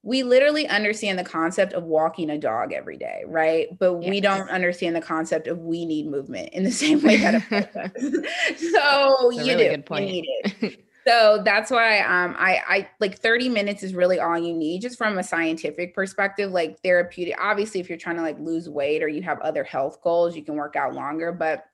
[0.06, 3.76] we literally understand the concept of walking a dog every day, right?
[3.76, 7.34] But we don't understand the concept of we need movement in the same way that
[7.34, 8.70] a person does.
[8.72, 9.70] so That's you really do.
[9.70, 10.06] good point.
[10.06, 10.80] You need it.
[11.06, 14.98] So that's why um I I like 30 minutes is really all you need just
[14.98, 19.06] from a scientific perspective like therapeutic obviously if you're trying to like lose weight or
[19.08, 21.66] you have other health goals you can work out longer but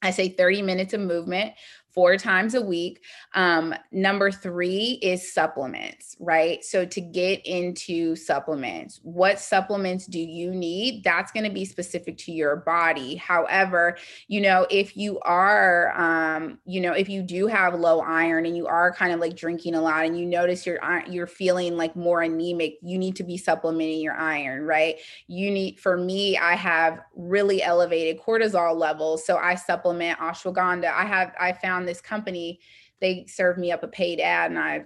[0.00, 1.52] I say 30 minutes of movement
[1.92, 3.02] four times a week.
[3.34, 6.64] Um, number three is supplements, right?
[6.64, 11.04] So to get into supplements, what supplements do you need?
[11.04, 13.16] That's going to be specific to your body.
[13.16, 18.46] However, you know, if you are, um, you know, if you do have low iron
[18.46, 21.76] and you are kind of like drinking a lot and you notice you're you're feeling
[21.76, 24.96] like more anemic, you need to be supplementing your iron, right?
[25.26, 30.92] You need, for me, I have really elevated cortisol levels, so I supplement ashwagandha.
[30.92, 32.60] I have, I found this company,
[33.00, 34.84] they served me up a paid ad, and I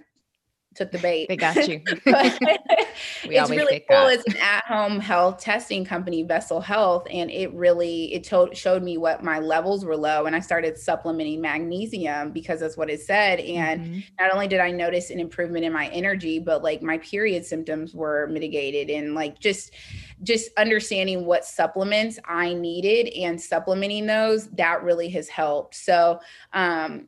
[0.75, 1.27] took the bait.
[1.27, 1.81] They got you.
[3.27, 3.97] We it's really cool.
[3.97, 4.13] got.
[4.13, 8.97] It's an at-home health testing company, Vessel Health, and it really it told showed me
[8.97, 13.39] what my levels were low, and I started supplementing magnesium because that's what it said.
[13.39, 14.03] And Mhm.
[14.19, 17.93] not only did I notice an improvement in my energy, but like my period symptoms
[17.93, 19.73] were mitigated, and like just
[20.23, 25.75] just understanding what supplements I needed and supplementing those that really has helped.
[25.75, 26.19] So
[26.53, 27.07] um,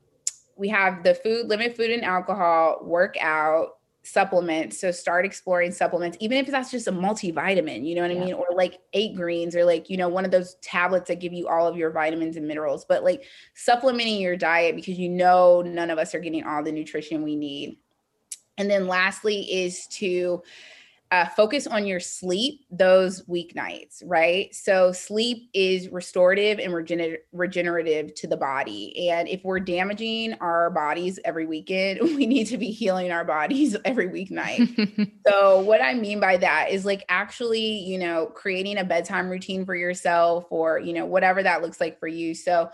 [0.55, 4.79] we have the food, limit food and alcohol, workout, supplements.
[4.79, 8.33] So start exploring supplements, even if that's just a multivitamin, you know what I mean?
[8.33, 11.67] Or like 8Greens or like, you know, one of those tablets that give you all
[11.67, 15.97] of your vitamins and minerals, but like supplementing your diet because you know none of
[15.97, 17.77] us are getting all the nutrition we need.
[18.57, 20.41] And then lastly is to
[21.11, 24.53] uh, focus on your sleep those weeknights, right?
[24.53, 29.09] So sleep is restorative and regener- regenerative to the body.
[29.09, 33.75] And if we're damaging our bodies every weekend, we need to be healing our bodies
[33.85, 35.11] every weeknight.
[35.27, 39.63] So what I mean by that is like actually, you know, creating a bedtime routine
[39.63, 42.33] for yourself or, you know, whatever that looks like for you.
[42.33, 42.71] So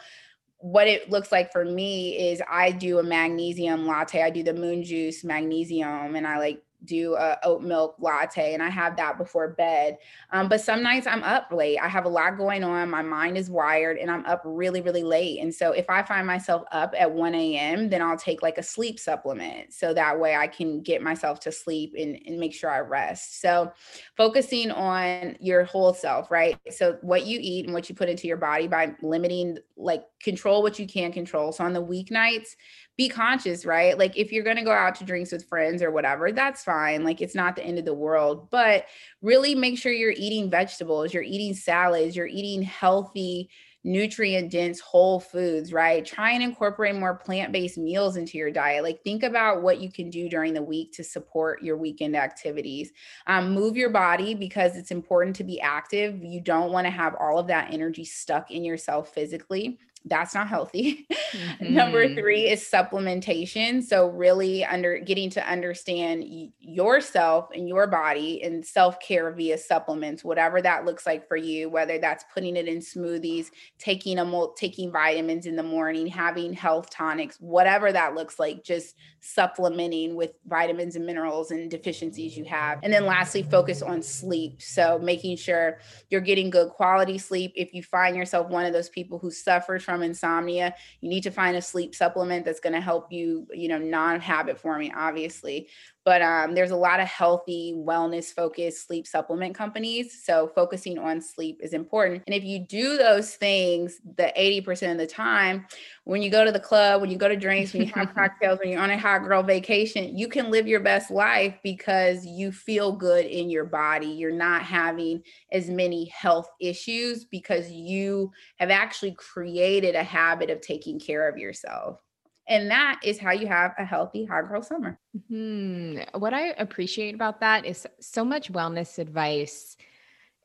[0.60, 4.24] what it looks like for me is I do a magnesium latte.
[4.24, 8.62] I do the moon juice magnesium and I like do a oat milk latte and
[8.62, 9.98] I have that before bed.
[10.32, 11.78] Um, but some nights I'm up late.
[11.80, 12.90] I have a lot going on.
[12.90, 15.40] My mind is wired and I'm up really, really late.
[15.42, 18.64] And so if I find myself up at 1 a.m., then I'll take like a
[18.64, 19.74] sleep supplement.
[19.74, 23.42] So that way I can get myself to sleep and, and make sure I rest.
[23.42, 23.72] So
[24.18, 26.58] focusing on your whole self, right?
[26.72, 30.64] So what you eat and what you put into your body by limiting, like control
[30.64, 31.52] what you can control.
[31.52, 32.56] So on the weeknights,
[32.98, 33.98] be conscious, right?
[33.98, 37.04] Like if you're going to go out to drinks with friends or whatever, that's fine.
[37.04, 38.86] Like it's not the end of the world, but
[39.22, 43.50] really make sure you're eating vegetables, you're eating salads, you're eating healthy,
[43.86, 46.04] nutrient dense whole foods, right?
[46.04, 48.84] Try and incorporate more plant based meals into your diet.
[48.84, 52.92] Like think about what you can do during the week to support your weekend activities.
[53.28, 56.24] Um, move your body because it's important to be active.
[56.24, 59.78] You don't want to have all of that energy stuck in yourself physically.
[60.06, 61.08] That's not healthy.
[61.36, 61.74] Mm-hmm.
[61.74, 63.84] Number three is supplementation.
[63.84, 69.58] So, really under getting to understand y- yourself and your body and self care via
[69.58, 73.48] supplements, whatever that looks like for you, whether that's putting it in smoothies,
[73.80, 78.96] taking a taking vitamins in the morning, having health tonics, whatever that looks like, just
[79.20, 82.80] supplementing with vitamins and minerals and deficiencies you have.
[82.84, 84.62] And then lastly, focus on sleep.
[84.62, 85.80] So, making sure
[86.10, 87.52] you're getting good quality sleep.
[87.56, 91.32] If you find yourself one of those people who suffers from insomnia, you need to
[91.32, 95.70] find a sleep supplement that's going to help you, you know, non habit forming, obviously,
[96.06, 101.20] but um, there's a lot of healthy wellness focused sleep supplement companies so focusing on
[101.20, 102.24] sleep is important.
[102.28, 105.66] And if you do those things the 80% of the time
[106.04, 108.60] when you go to the club when you go to drinks when you have cocktails
[108.60, 112.52] when you're on a hot girl vacation you can live your best life because you
[112.52, 114.08] feel good in your body.
[114.08, 120.62] You're not having as many health issues because you have actually created a habit of
[120.62, 122.05] taking care of yourself
[122.48, 125.00] and that is how you have a healthy hot girl summer.
[125.30, 126.00] Hmm.
[126.14, 129.78] What I appreciate about that is so much wellness advice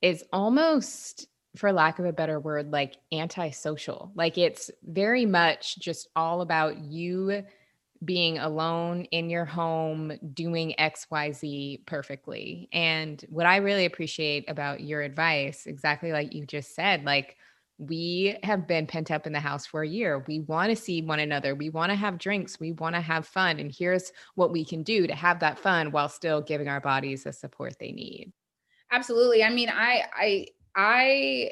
[0.00, 1.26] is almost,
[1.56, 4.12] for lack of a better word, like antisocial.
[4.14, 7.44] Like it's very much just all about you
[8.02, 15.02] being alone in your home doing xyz perfectly and what i really appreciate about your
[15.02, 17.36] advice exactly like you just said like
[17.80, 20.22] we have been pent up in the house for a year.
[20.28, 21.54] We want to see one another.
[21.54, 22.60] We want to have drinks.
[22.60, 23.58] We want to have fun.
[23.58, 27.24] And here's what we can do to have that fun while still giving our bodies
[27.24, 28.32] the support they need.
[28.90, 29.42] Absolutely.
[29.42, 31.50] I mean, I, I, I,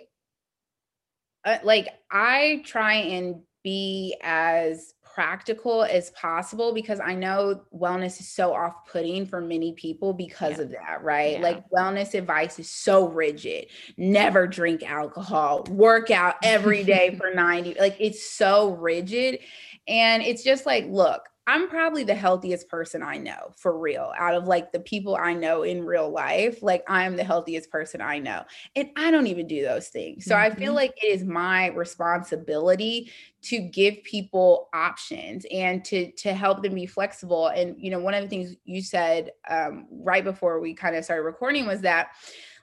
[1.47, 8.29] uh, like, I try and be as practical as possible because I know wellness is
[8.29, 10.63] so off putting for many people because yeah.
[10.63, 11.33] of that, right?
[11.33, 11.43] Yeah.
[11.43, 13.67] Like wellness advice is so rigid.
[13.97, 17.75] Never drink alcohol, work out every day for 90.
[17.81, 19.41] Like it's so rigid.
[19.89, 24.13] And it's just like, look, I'm probably the healthiest person I know for real.
[24.19, 28.03] Out of like the people I know in real life, like I'm the healthiest person
[28.03, 28.45] I know.
[28.77, 30.27] And I don't even do those things.
[30.27, 30.53] So mm-hmm.
[30.53, 30.77] I feel mm-hmm.
[30.77, 36.85] like it is my responsibility to give people options and to to help them be
[36.85, 37.49] flexible.
[37.49, 41.05] And you know, one of the things you said um, right before we kind of
[41.05, 42.09] started recording was that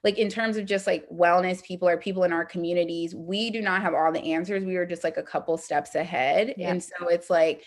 [0.03, 3.59] like in terms of just like wellness people or people in our communities we do
[3.59, 6.69] not have all the answers we are just like a couple steps ahead yeah.
[6.69, 7.63] and so it's like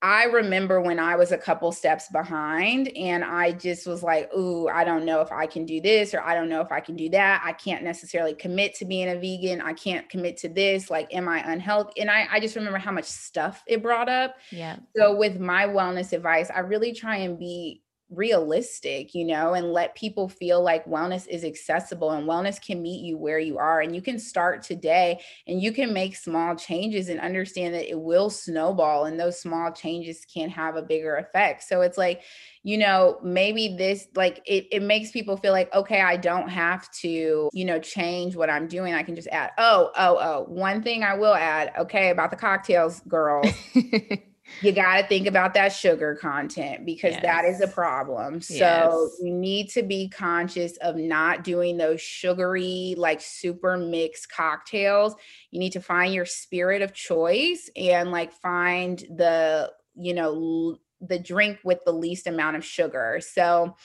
[0.00, 4.68] I remember when I was a couple steps behind and I just was like, ooh,
[4.68, 6.94] I don't know if I can do this or I don't know if I can
[6.94, 7.42] do that.
[7.44, 9.60] I can't necessarily commit to being a vegan.
[9.60, 10.88] I can't commit to this.
[10.88, 12.00] Like, am I unhealthy?
[12.00, 14.36] And I, I just remember how much stuff it brought up.
[14.52, 14.76] Yeah.
[14.96, 19.94] So with my wellness advice, I really try and be realistic, you know, and let
[19.94, 23.80] people feel like wellness is accessible and wellness can meet you where you are.
[23.80, 28.00] And you can start today and you can make small changes and understand that it
[28.00, 31.64] will snowball and those small changes can have a bigger effect.
[31.64, 32.22] So it's like,
[32.62, 36.90] you know, maybe this, like, it, it makes people feel like, okay, I don't have
[37.02, 38.94] to, you know, change what I'm doing.
[38.94, 42.36] I can just add, oh, oh, oh, one thing I will add, okay, about the
[42.36, 43.46] cocktails, girls.
[44.60, 47.22] you got to think about that sugar content because yes.
[47.22, 48.40] that is a problem.
[48.40, 49.18] So yes.
[49.20, 55.14] you need to be conscious of not doing those sugary, like super mixed cocktails.
[55.50, 61.18] You need to find your spirit of choice and like find the, you know, the
[61.18, 63.20] drink with the least amount of sugar.
[63.22, 63.76] So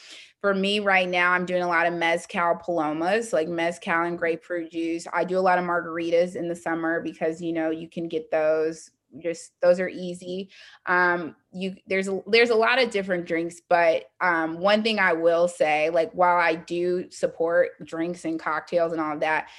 [0.41, 4.71] for me right now, I'm doing a lot of mezcal palomas, like mezcal and grapefruit
[4.71, 5.07] juice.
[5.13, 8.29] I do a lot of margaritas in the summer because you know you can get
[8.29, 10.49] those just those are easy.
[10.85, 15.13] Um you there's a, there's a lot of different drinks but um one thing i
[15.13, 19.49] will say like while i do support drinks and cocktails and all of that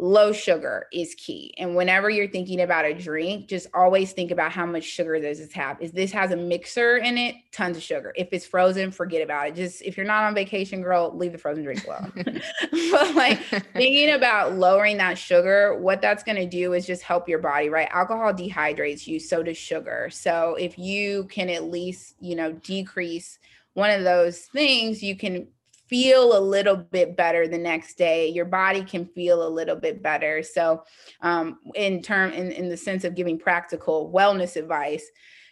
[0.00, 1.52] low sugar is key.
[1.58, 5.38] And whenever you're thinking about a drink, just always think about how much sugar does
[5.38, 5.80] this have.
[5.82, 8.12] Is this has a mixer in it, tons of sugar.
[8.16, 9.54] If it's frozen, forget about it.
[9.56, 12.12] Just if you're not on vacation, girl, leave the frozen drink alone.
[12.90, 13.40] but like
[13.74, 17.68] thinking about lowering that sugar, what that's going to do is just help your body,
[17.68, 17.88] right?
[17.90, 20.08] Alcohol dehydrates you, so does sugar.
[20.10, 23.38] So if you can at least, you know, decrease
[23.74, 25.48] one of those things, you can
[25.88, 28.28] feel a little bit better the next day.
[28.28, 30.42] Your body can feel a little bit better.
[30.42, 30.84] So
[31.22, 35.04] um, in term in, in the sense of giving practical wellness advice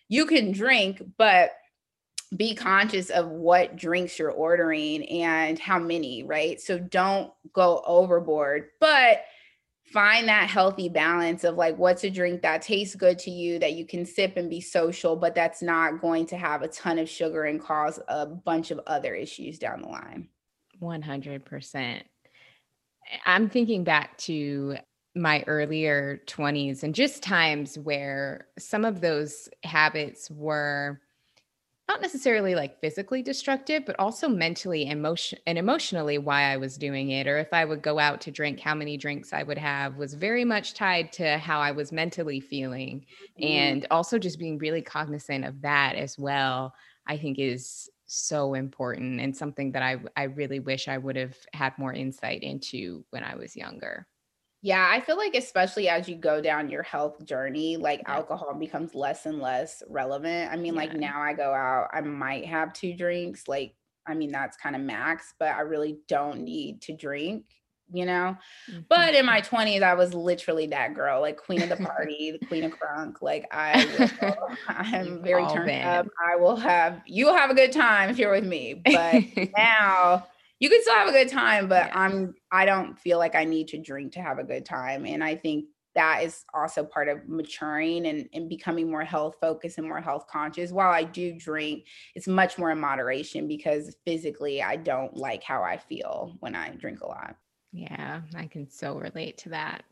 [0.09, 1.53] you can drink but
[2.37, 6.61] be conscious of what drinks you're ordering and how many right?
[6.61, 9.23] So don't go overboard but
[9.93, 13.75] find that healthy balance of like what's a drink that tastes good to you that
[13.75, 17.09] you can sip and be social but that's not going to have a ton of
[17.09, 20.29] sugar and cause a bunch of other issues down the line.
[20.83, 22.03] 100%
[23.25, 24.77] i'm thinking back to
[25.15, 31.01] my earlier 20s and just times where some of those habits were
[31.89, 37.11] not necessarily like physically destructive, but also mentally emotion and emotionally why I was doing
[37.11, 37.29] it.
[37.29, 40.15] Or if I would go out to drink, how many drinks I would have was
[40.15, 43.07] very much tied to how I was mentally feeling.
[43.41, 43.45] Mm-hmm.
[43.45, 46.75] And also just being really cognizant of that as well,
[47.07, 51.37] I think is so important and something that I I really wish I would have
[51.53, 54.07] had more insight into when I was younger.
[54.63, 58.17] Yeah, I feel like especially as you go down your health journey, like yeah.
[58.17, 60.51] alcohol becomes less and less relevant.
[60.51, 60.81] I mean, yeah.
[60.81, 63.47] like now I go out, I might have two drinks.
[63.47, 63.75] Like,
[64.07, 67.45] I mean, that's kind of max, but I really don't need to drink,
[67.93, 68.37] you know?
[68.71, 68.81] Mm-hmm.
[68.89, 72.47] But in my 20s, I was literally that girl, like queen of the party, the
[72.47, 73.17] queen of crunk.
[73.21, 74.33] Like I
[74.69, 75.87] I'm very turned been.
[75.87, 76.07] up.
[76.27, 78.83] I will have you will have a good time if you're with me.
[78.85, 79.23] But
[79.57, 80.27] now
[80.59, 81.93] you can still have a good time, but yeah.
[81.95, 85.05] I'm I don't feel like I need to drink to have a good time.
[85.07, 89.79] And I think that is also part of maturing and, and becoming more health focused
[89.79, 90.71] and more health conscious.
[90.71, 95.63] While I do drink, it's much more in moderation because physically I don't like how
[95.63, 97.37] I feel when I drink a lot.
[97.73, 99.85] Yeah, I can so relate to that.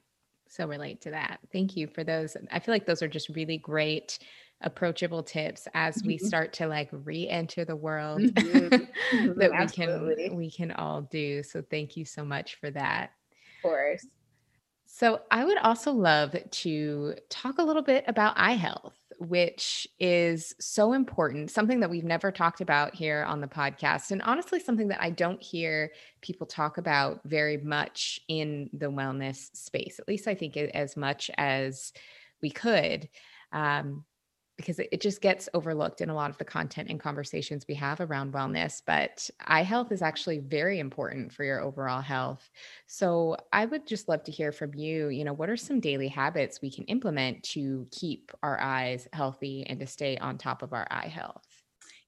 [0.47, 1.41] So relate to that.
[1.53, 2.37] Thank you for those.
[2.53, 4.19] I feel like those are just really great
[4.65, 6.27] approachable tips as we mm-hmm.
[6.27, 9.39] start to like re-enter the world mm-hmm.
[9.39, 13.13] that we can we can all do so thank you so much for that.
[13.59, 14.07] Of course.
[14.87, 20.55] So i would also love to talk a little bit about eye health which is
[20.59, 24.89] so important something that we've never talked about here on the podcast and honestly something
[24.89, 25.91] that i don't hear
[26.21, 31.31] people talk about very much in the wellness space at least i think as much
[31.39, 31.93] as
[32.45, 33.09] we could.
[33.53, 34.05] Um,
[34.57, 38.01] because it just gets overlooked in a lot of the content and conversations we have
[38.01, 38.81] around wellness.
[38.85, 42.51] But eye health is actually very important for your overall health.
[42.87, 45.09] So I would just love to hear from you.
[45.09, 49.67] You know, what are some daily habits we can implement to keep our eyes healthy
[49.67, 51.63] and to stay on top of our eye health?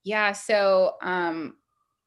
[0.05, 0.33] Yeah.
[0.33, 1.57] So, um,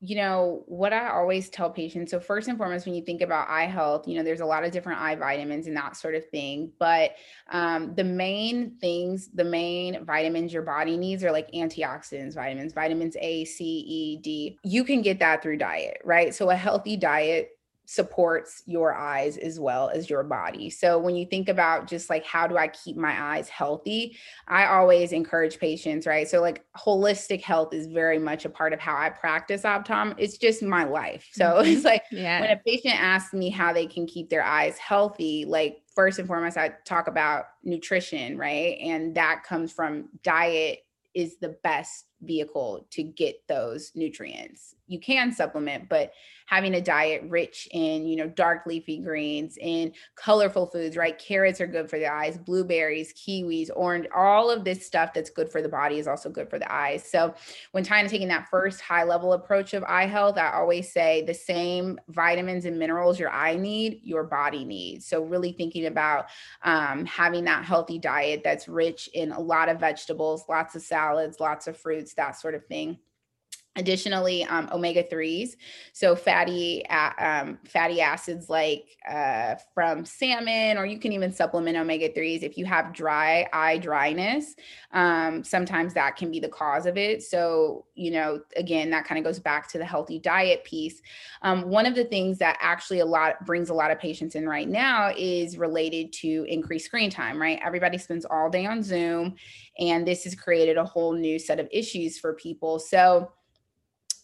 [0.01, 3.49] you know, what I always tell patients so, first and foremost, when you think about
[3.49, 6.25] eye health, you know, there's a lot of different eye vitamins and that sort of
[6.29, 6.71] thing.
[6.79, 7.15] But
[7.51, 13.17] um, the main things, the main vitamins your body needs are like antioxidants, vitamins, vitamins
[13.19, 14.57] A, C, E, D.
[14.63, 16.33] You can get that through diet, right?
[16.33, 17.58] So, a healthy diet
[17.89, 20.69] supports your eyes as well as your body.
[20.69, 24.15] So when you think about just like how do I keep my eyes healthy,
[24.47, 26.27] I always encourage patients, right?
[26.27, 30.13] So like holistic health is very much a part of how I practice optom.
[30.19, 31.27] It's just my life.
[31.31, 31.67] So mm-hmm.
[31.67, 32.41] it's like yeah.
[32.41, 36.27] when a patient asks me how they can keep their eyes healthy, like first and
[36.27, 38.77] foremost I talk about nutrition, right?
[38.83, 40.81] And that comes from diet
[41.15, 44.75] is the best vehicle to get those nutrients.
[44.87, 46.13] You can supplement, but
[46.49, 51.19] having a diet rich in, you know, dark leafy greens and colorful foods, right?
[51.19, 55.51] Carrots are good for the eyes, blueberries, kiwis, orange, all of this stuff that's good
[55.51, 57.03] for the body is also good for the eyes.
[57.03, 57.35] So
[57.71, 61.23] when trying to taking that first high level approach of eye health, I always say
[61.23, 65.05] the same vitamins and minerals your eye need, your body needs.
[65.05, 66.29] So really thinking about
[66.63, 71.39] um, having that healthy diet that's rich in a lot of vegetables, lots of salads,
[71.39, 72.99] lots of fruits, that sort of thing.
[73.79, 75.55] Additionally, um, omega threes,
[75.93, 82.11] so fatty um, fatty acids like uh, from salmon, or you can even supplement omega
[82.11, 84.55] threes if you have dry eye dryness.
[84.91, 87.23] Um, sometimes that can be the cause of it.
[87.23, 91.01] So you know, again, that kind of goes back to the healthy diet piece.
[91.41, 94.45] Um, one of the things that actually a lot brings a lot of patients in
[94.47, 97.41] right now is related to increased screen time.
[97.41, 99.35] Right, everybody spends all day on Zoom,
[99.79, 102.77] and this has created a whole new set of issues for people.
[102.77, 103.31] So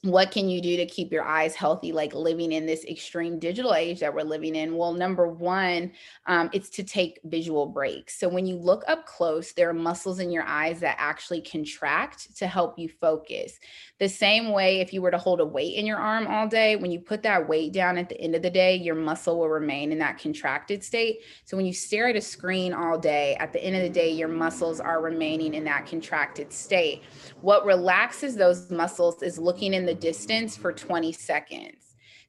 [0.06, 3.74] what can you do to keep your eyes healthy like living in this extreme digital
[3.74, 4.78] age that we're living in?
[4.78, 5.92] Well number one
[6.28, 8.20] um, it's to take visual breaks.
[8.20, 12.38] So when you look up close there are muscles in your eyes that actually contract
[12.38, 13.60] to help you focus.
[14.00, 16.76] The same way if you were to hold a weight in your arm all day
[16.76, 19.50] when you put that weight down at the end of the day your muscle will
[19.50, 21.22] remain in that contracted state.
[21.46, 24.12] So when you stare at a screen all day at the end of the day
[24.12, 27.02] your muscles are remaining in that contracted state.
[27.42, 31.85] What relaxes those muscles is looking in the distance for 20 seconds.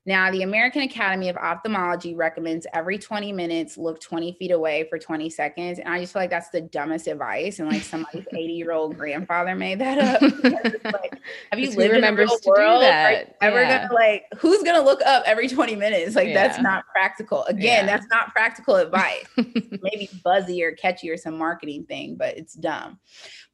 [0.07, 5.01] Now, the American Academy of Ophthalmology recommends every 20 minutes look 20 feet away for
[5.01, 5.81] 20 seconds.
[5.81, 7.59] And I just feel like that's the dumbest advice.
[7.59, 10.23] And like somebody's 80 year old grandfather made that up.
[10.23, 12.83] like, have you lived in the real world?
[12.83, 13.37] That.
[13.41, 13.83] Are ever yeah.
[13.83, 16.15] gonna like who's gonna look up every 20 minutes?
[16.15, 16.35] Like yeah.
[16.35, 17.43] that's not practical.
[17.45, 17.97] Again, yeah.
[17.97, 19.27] that's not practical advice.
[19.37, 23.01] Maybe buzzy or catchy or some marketing thing, but it's dumb.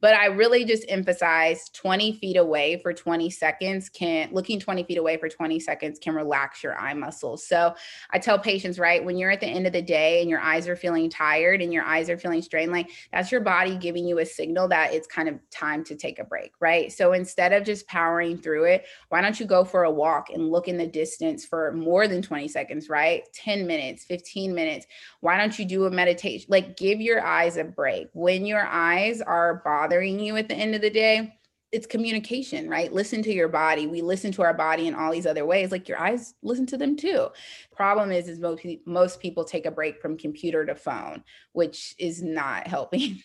[0.01, 4.97] But I really just emphasize 20 feet away for 20 seconds can looking 20 feet
[4.97, 7.47] away for 20 seconds can relax relax your eye muscles.
[7.47, 7.73] So
[8.11, 10.67] I tell patients, right, when you're at the end of the day and your eyes
[10.67, 14.19] are feeling tired and your eyes are feeling strained, like that's your body giving you
[14.19, 16.91] a signal that it's kind of time to take a break, right?
[16.91, 20.51] So instead of just powering through it, why don't you go for a walk and
[20.51, 23.23] look in the distance for more than 20 seconds, right?
[23.33, 24.85] 10 minutes, 15 minutes.
[25.21, 26.47] Why don't you do a meditation?
[26.49, 28.09] Like give your eyes a break.
[28.13, 31.37] When your eyes are bothering you at the end of the day,
[31.73, 32.93] it's communication, right?
[32.93, 33.87] Listen to your body.
[33.87, 35.71] We listen to our body in all these other ways.
[35.71, 37.29] Like your eyes listen to them too.
[37.75, 42.21] Problem is, is most most people take a break from computer to phone, which is
[42.21, 43.19] not helping,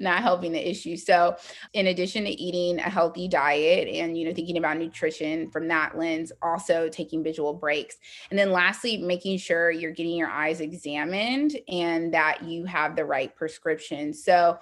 [0.00, 0.96] not helping the issue.
[0.96, 1.36] So,
[1.74, 5.98] in addition to eating a healthy diet and you know thinking about nutrition from that
[5.98, 7.96] lens, also taking visual breaks,
[8.30, 13.04] and then lastly, making sure you're getting your eyes examined and that you have the
[13.04, 14.14] right prescription.
[14.14, 14.58] So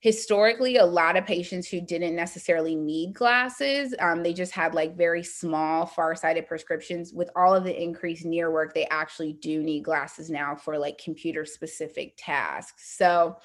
[0.00, 4.96] historically a lot of patients who didn't necessarily need glasses um, they just had like
[4.96, 7.12] very small far-sighted prescriptions.
[7.12, 10.98] With all of the increased near work they actually do need glasses now for like
[10.98, 12.96] computer specific tasks.
[12.96, 13.36] So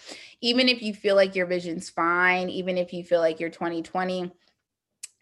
[0.41, 4.31] even if you feel like your vision's fine even if you feel like you're 2020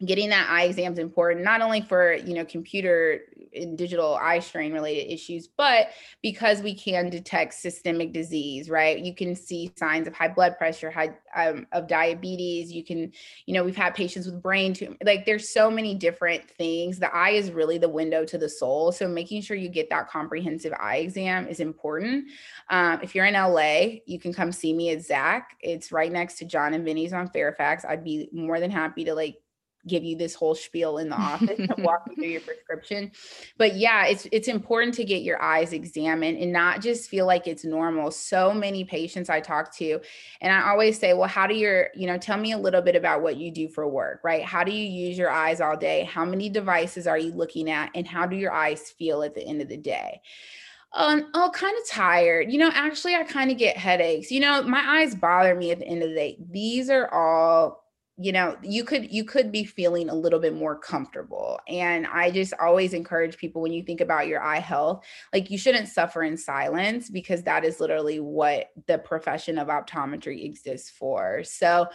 [0.05, 3.21] getting that eye exam is important not only for you know computer
[3.53, 5.89] and digital eye strain related issues but
[6.21, 8.99] because we can detect systemic disease right?
[8.99, 12.71] You can see signs of high blood pressure high um, of diabetes.
[12.71, 13.11] You can
[13.45, 16.99] you know we've had patients with brain tumor like there's so many different things.
[16.99, 18.91] The eye is really the window to the soul.
[18.91, 22.25] So making sure you get that comprehensive eye exam is important.
[22.69, 23.61] Um, if you're in la
[24.05, 25.57] you can come see me at zach.
[25.59, 27.85] It's right next to Jon and vinny's on fairfax.
[27.85, 29.37] I'd be more than happy to like
[29.87, 33.11] give you this whole spiel in the office and walk you through your prescription.
[33.57, 37.47] But yeah, it's it's important to get your eyes examined and not just feel like
[37.47, 38.11] it's normal.
[38.11, 39.99] So many patients I talk to
[40.41, 42.95] and I always say, "Well, how do your, you know, tell me a little bit
[42.95, 44.43] about what you do for work, right?
[44.43, 46.03] How do you use your eyes all day?
[46.03, 49.45] How many devices are you looking at and how do your eyes feel at the
[49.45, 50.21] end of the day?"
[50.93, 52.51] Um, oh, kind of tired.
[52.51, 54.29] You know, actually, I kind of get headaches.
[54.29, 56.37] You know, my eyes bother me at the end of the day.
[56.51, 57.80] These are all
[58.21, 62.29] you know you could you could be feeling a little bit more comfortable and i
[62.29, 65.03] just always encourage people when you think about your eye health
[65.33, 70.43] like you shouldn't suffer in silence because that is literally what the profession of optometry
[70.43, 71.43] exists for.
[71.43, 71.87] So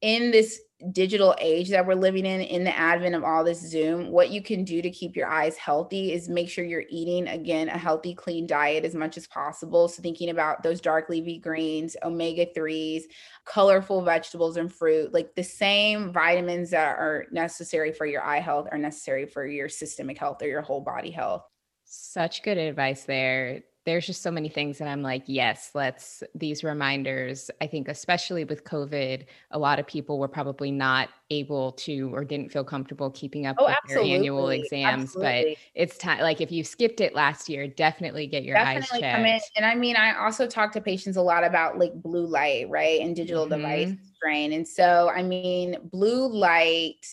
[0.00, 0.60] in this
[0.92, 4.42] digital age that we're living in in the advent of all this zoom what you
[4.42, 8.14] can do to keep your eyes healthy is make sure you're eating again a healthy
[8.14, 9.88] clean diet as much as possible.
[9.88, 13.04] So thinking about those dark leafy greens omega 3s
[13.46, 18.68] colorful vegetables and fruit like the same vitamins that are necessary for your eye health
[18.70, 21.42] are necessary for your systemic health or your whole body health.
[21.84, 26.64] Such good advice there there's just so many things that I'm like, yes, let's these
[26.64, 27.50] reminders.
[27.60, 32.24] I think, especially with COVID, a lot of people were probably not able to or
[32.24, 34.08] didn't feel comfortable keeping up oh, with absolutely.
[34.08, 35.02] their annual exams.
[35.04, 35.58] Absolutely.
[35.74, 39.38] But it's time, like if you skipped it last year, definitely get your definitely eyes
[39.38, 39.52] checked.
[39.56, 43.00] And I mean, I also talk to patients a lot about like blue light, right?
[43.00, 43.62] And digital mm-hmm.
[43.62, 44.52] device strain.
[44.52, 47.06] And so, I mean, blue light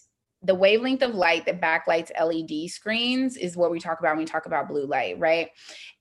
[0.43, 4.25] the wavelength of light that backlights LED screens is what we talk about when we
[4.25, 5.49] talk about blue light, right?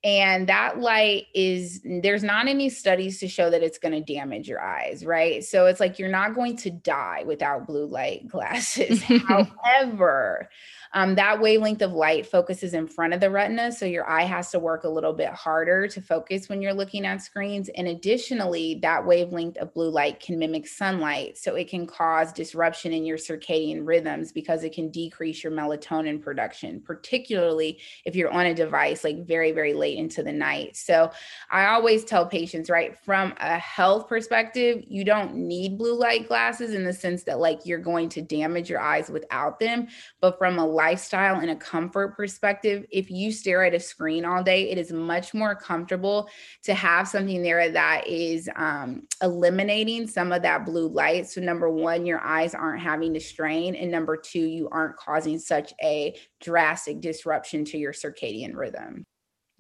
[0.04, 4.48] And that light is, there's not any studies to show that it's going to damage
[4.48, 5.44] your eyes, right?
[5.44, 9.02] So it's like you're not going to die without blue light glasses.
[9.28, 10.50] However,
[10.94, 13.72] um, that wavelength of light focuses in front of the retina.
[13.72, 17.06] So your eye has to work a little bit harder to focus when you're looking
[17.06, 17.70] at screens.
[17.70, 21.38] And additionally, that wavelength of blue light can mimic sunlight.
[21.38, 26.20] So it can cause disruption in your circadian rhythms because it can decrease your melatonin
[26.20, 30.76] production, particularly if you're on a device like very, very late into the night.
[30.76, 31.10] So
[31.50, 36.74] I always tell patients, right, from a health perspective, you don't need blue light glasses
[36.74, 39.88] in the sense that like you're going to damage your eyes without them.
[40.20, 44.42] But from a lifestyle and a comfort perspective, if you stare at a screen all
[44.42, 46.28] day, it is much more comfortable
[46.64, 51.28] to have something there that is um, eliminating some of that blue light.
[51.28, 53.76] So, number one, your eyes aren't having to strain.
[53.76, 59.04] And number two, you aren't causing such a drastic disruption to your circadian rhythm.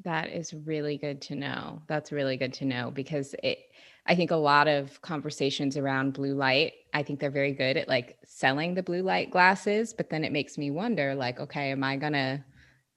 [0.04, 1.82] That is really good to know.
[1.86, 3.58] That's really good to know because it,
[4.06, 7.88] I think a lot of conversations around blue light, I think they're very good at
[7.88, 11.84] like selling the blue light glasses, but then it makes me wonder like, okay, am
[11.84, 12.44] I going to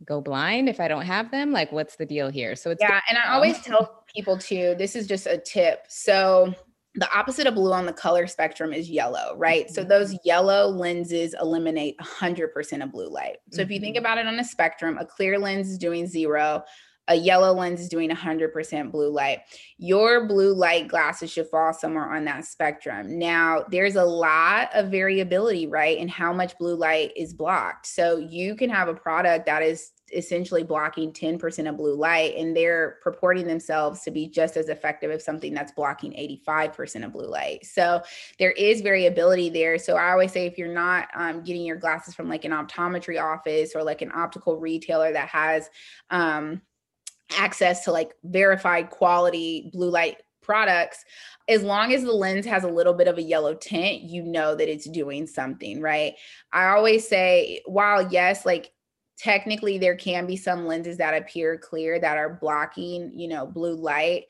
[0.03, 1.51] go blind if I don't have them?
[1.51, 2.55] Like, what's the deal here?
[2.55, 3.01] So it's yeah.
[3.07, 5.85] And I always tell people too, this is just a tip.
[5.87, 6.53] So
[6.95, 9.69] the opposite of blue on the color spectrum is yellow, right?
[9.69, 9.89] So mm-hmm.
[9.89, 13.37] those yellow lenses eliminate 100% of blue light.
[13.51, 13.61] So mm-hmm.
[13.61, 14.05] if you think mm-hmm.
[14.05, 16.63] about it on a spectrum, a clear lens is doing zero,
[17.07, 19.39] a yellow lens is doing 100% blue light.
[19.77, 23.19] Your blue light glasses should fall somewhere on that spectrum.
[23.19, 27.87] Now, there's a lot of variability, right, in how much blue light is blocked.
[27.87, 32.55] So you can have a product that is essentially blocking 10% of blue light and
[32.55, 36.11] they're purporting themselves to be just as effective as something that's blocking
[36.47, 38.01] 85% of blue light so
[38.37, 42.13] there is variability there so i always say if you're not um, getting your glasses
[42.13, 45.69] from like an optometry office or like an optical retailer that has
[46.11, 46.61] um,
[47.31, 51.03] access to like verified quality blue light products
[51.49, 54.55] as long as the lens has a little bit of a yellow tint you know
[54.55, 56.13] that it's doing something right?
[56.53, 58.71] I always say while yes like
[59.17, 63.75] technically there can be some lenses that appear clear that are blocking you know blue
[63.75, 64.25] light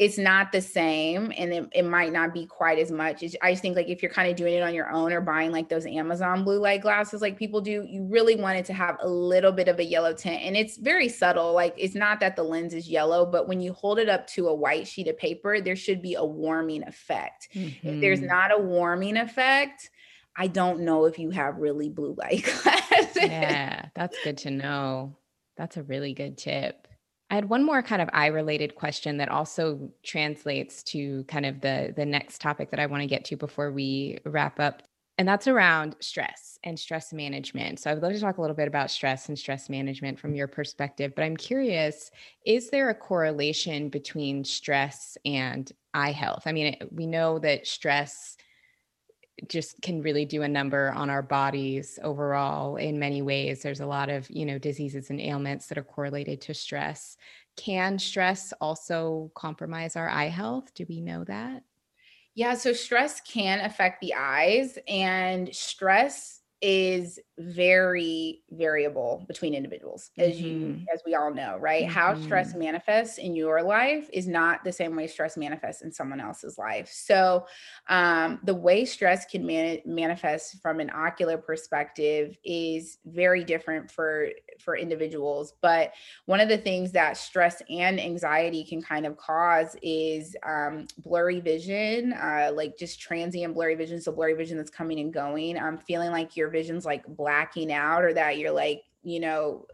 [0.00, 3.60] it's not the same and it, it might not be quite as much i just
[3.62, 5.84] think like if you're kind of doing it on your own or buying like those
[5.84, 9.52] amazon blue light glasses like people do you really want it to have a little
[9.52, 12.72] bit of a yellow tint and it's very subtle like it's not that the lens
[12.72, 15.76] is yellow but when you hold it up to a white sheet of paper there
[15.76, 17.86] should be a warming effect mm-hmm.
[17.86, 18.28] if there's mm-hmm.
[18.28, 19.90] not a warming effect
[20.36, 23.16] I don't know if you have really blue light glasses.
[23.16, 25.16] Yeah, that's good to know.
[25.56, 26.86] That's a really good tip.
[27.30, 31.60] I had one more kind of eye related question that also translates to kind of
[31.60, 34.82] the the next topic that I want to get to before we wrap up.
[35.16, 37.78] And that's around stress and stress management.
[37.78, 40.34] So I would love to talk a little bit about stress and stress management from
[40.34, 42.10] your perspective, but I'm curious,
[42.46, 46.44] is there a correlation between stress and eye health?
[46.46, 48.38] I mean, we know that stress
[49.48, 53.62] just can really do a number on our bodies overall in many ways.
[53.62, 57.16] There's a lot of you know diseases and ailments that are correlated to stress.
[57.56, 60.72] Can stress also compromise our eye health?
[60.74, 61.62] Do we know that?
[62.34, 70.36] Yeah so stress can affect the eyes and stress is very variable between individuals as
[70.36, 70.46] mm-hmm.
[70.46, 71.92] you as we all know right mm-hmm.
[71.92, 72.60] how stress mm-hmm.
[72.60, 76.88] manifests in your life is not the same way stress manifests in someone else's life
[76.92, 77.46] so
[77.88, 84.28] um, the way stress can man- manifest from an ocular perspective is very different for
[84.58, 85.92] for individuals but
[86.26, 91.40] one of the things that stress and anxiety can kind of cause is um, blurry
[91.40, 95.74] vision uh, like just transient blurry vision so blurry vision that's coming and going i'm
[95.74, 99.66] um, feeling like your vision's like blacking out or that you're like, you know,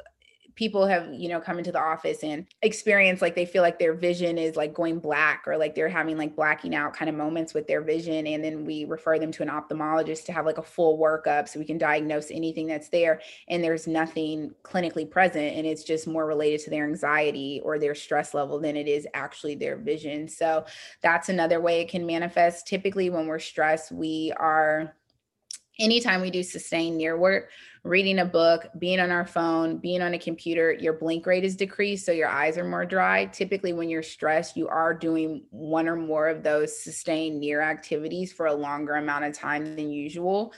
[0.56, 3.92] people have you know come into the office and experience like they feel like their
[3.92, 7.52] vision is like going black or like they're having like blacking out kind of moments
[7.54, 10.62] with their vision and then we refer them to an ophthalmologist to have like a
[10.62, 15.66] full workup so we can diagnose anything that's there and there's nothing clinically present and
[15.66, 19.54] it's just more related to their anxiety or their stress level than it is actually
[19.54, 20.26] their vision.
[20.26, 20.64] So
[21.02, 22.66] that's another way it can manifest.
[22.66, 24.94] Typically when we're stressed we are
[25.78, 27.50] anytime we do sustained near work,
[27.86, 31.56] reading a book, being on our phone, being on a computer, your blink rate is
[31.56, 32.04] decreased.
[32.04, 33.26] So your eyes are more dry.
[33.26, 38.32] Typically, when you're stressed, you are doing one or more of those sustained near activities
[38.32, 40.52] for a longer amount of time than usual.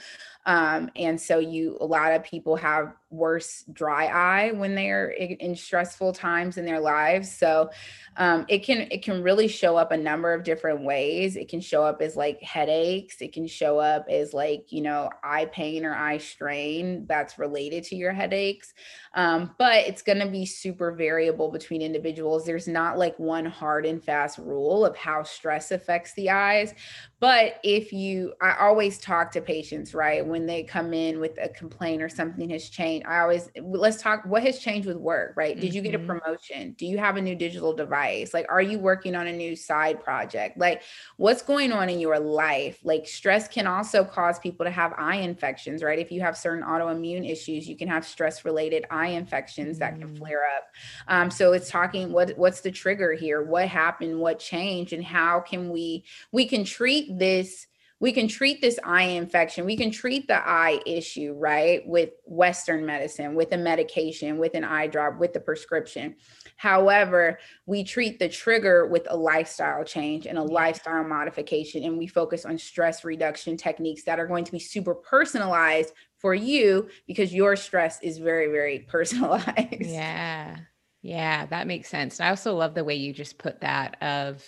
[0.45, 5.33] Um, and so you a lot of people have worse dry eye when they're in,
[5.37, 7.69] in stressful times in their lives so
[8.17, 11.59] um, it can it can really show up a number of different ways it can
[11.59, 15.85] show up as like headaches it can show up as like you know eye pain
[15.85, 18.73] or eye strain that's related to your headaches
[19.15, 22.45] um, but it's going to be super variable between individuals.
[22.45, 26.73] There's not like one hard and fast rule of how stress affects the eyes
[27.19, 31.49] but if you i always talk to patients right when they come in with a
[31.49, 35.59] complaint or something has changed i always let's talk what has changed with work right?
[35.59, 36.19] Did you get a mm-hmm.
[36.19, 36.75] promotion?
[36.77, 38.33] Do you have a new digital device?
[38.33, 40.57] Like are you working on a new side project?
[40.57, 40.83] Like
[41.17, 42.79] what's going on in your life?
[42.83, 45.99] Like stress can also cause people to have eye infections right?
[45.99, 50.09] If you have certain autoimmune issues you can have stress related eye infections that can
[50.09, 50.17] mm.
[50.17, 50.65] flare up.
[51.07, 53.41] Um, so it's talking what what's the trigger here?
[53.43, 54.19] What happened?
[54.19, 54.93] What changed?
[54.93, 57.67] And how can we we can treat this
[58.01, 62.85] we can treat this eye infection, we can treat the eye issue, right, with Western
[62.85, 66.15] medicine, with a medication, with an eye drop, with the prescription.
[66.55, 72.07] However, we treat the trigger with a lifestyle change and a lifestyle modification, and we
[72.07, 77.33] focus on stress reduction techniques that are going to be super personalized for you because
[77.33, 79.81] your stress is very, very personalized.
[79.81, 80.57] Yeah.
[81.01, 82.19] Yeah, that makes sense.
[82.19, 84.43] I also love the way you just put that of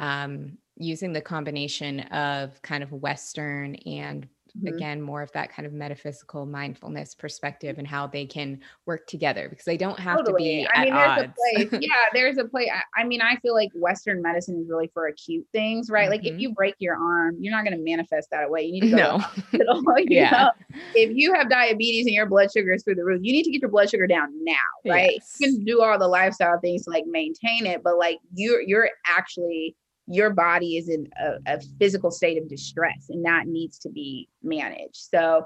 [0.00, 4.74] um, using the combination of kind of Western and mm-hmm.
[4.74, 9.48] again more of that kind of metaphysical mindfulness perspective and how they can work together
[9.48, 10.62] because they don't have totally.
[10.62, 11.22] to be I mean, there's odds.
[11.22, 11.82] a place.
[11.82, 12.68] yeah, there's a place.
[12.72, 16.04] I, I, mean, I feel like Western medicine is really for acute things, right?
[16.04, 16.10] Mm-hmm.
[16.10, 16.40] Like if mm-hmm.
[16.40, 18.62] you break your arm, you're not going to manifest that away.
[18.62, 19.18] You need to go no.
[19.18, 19.84] to hospital.
[20.08, 20.30] yeah.
[20.30, 20.50] Know?
[20.94, 23.50] If you have diabetes and your blood sugar is through the roof, you need to
[23.50, 24.54] get your blood sugar down now,
[24.86, 25.12] right?
[25.14, 25.36] Yes.
[25.40, 28.90] You can do all the lifestyle things to like maintain it, but like you're you're
[29.06, 29.76] actually
[30.12, 34.28] your body is in a, a, physical state of distress and that needs to be
[34.42, 34.96] managed.
[34.96, 35.44] So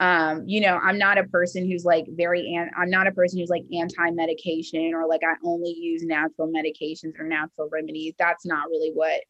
[0.00, 3.38] um, you know i'm not a person who's like very an- i'm not a person
[3.38, 8.14] who's like anti-medication or like i only use natural medications or natural remedies.
[8.18, 9.20] That's not really what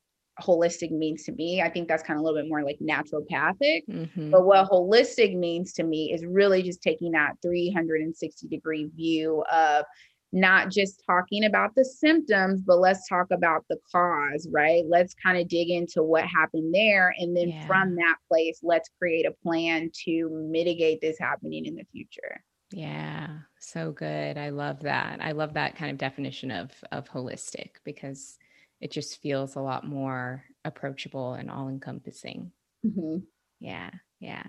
[0.41, 1.61] holistic means to me.
[1.61, 3.83] I think that's kind of a little bit more like naturopathic.
[3.89, 4.30] Mm-hmm.
[4.30, 9.85] but what holistic means to me is really just taking that 360 degree view of
[10.33, 14.83] not just talking about the symptoms, but let's talk about the cause, right?
[14.89, 17.14] Let's kind of dig into what happened there.
[17.18, 17.66] And then yeah.
[17.66, 22.43] from that place, let's create a plan to mitigate this happening in the future.
[22.70, 23.28] Yeah,
[23.61, 24.39] so good.
[24.39, 25.18] I love that.
[25.20, 28.39] I love that kind of definition of of holistic because
[28.80, 32.51] it just feels a lot more approachable and all encompassing.
[32.85, 33.18] Mm-hmm.
[33.61, 34.45] Yeah, yeah.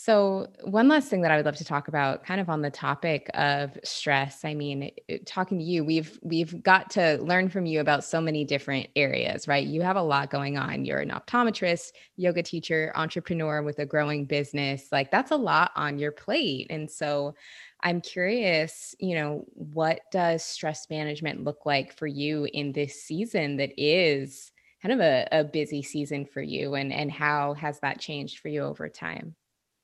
[0.00, 2.70] So, one last thing that I would love to talk about kind of on the
[2.70, 4.44] topic of stress.
[4.44, 4.92] I mean,
[5.26, 9.48] talking to you, we've we've got to learn from you about so many different areas,
[9.48, 9.66] right?
[9.66, 10.84] You have a lot going on.
[10.84, 14.86] You're an optometrist, yoga teacher, entrepreneur with a growing business.
[14.92, 16.68] Like that's a lot on your plate.
[16.70, 17.34] And so,
[17.82, 23.56] I'm curious, you know, what does stress management look like for you in this season
[23.56, 27.98] that is kind of a, a busy season for you and and how has that
[27.98, 29.34] changed for you over time?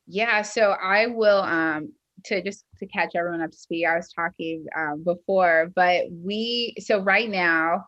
[0.07, 1.93] Yeah, so I will um
[2.25, 3.87] to just to catch everyone up to speed.
[3.87, 7.87] I was talking um, before, but we so right now,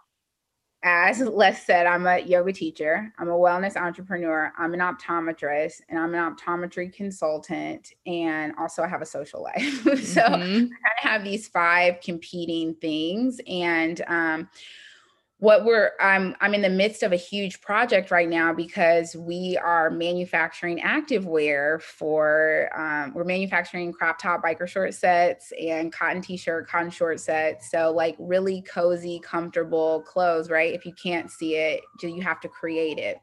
[0.82, 3.12] as Les said, I'm a yoga teacher.
[3.18, 4.52] I'm a wellness entrepreneur.
[4.58, 9.82] I'm an optometrist, and I'm an optometry consultant, and also I have a social life.
[9.84, 10.30] so mm-hmm.
[10.30, 14.48] I kind of have these five competing things, and um,
[15.38, 19.58] what we're I'm I'm in the midst of a huge project right now because we
[19.62, 26.68] are manufacturing activewear for um, we're manufacturing crop top biker short sets and cotton t-shirt
[26.68, 27.70] cotton short sets.
[27.70, 30.72] So like really cozy comfortable clothes right?
[30.72, 33.18] If you can't see it you have to create it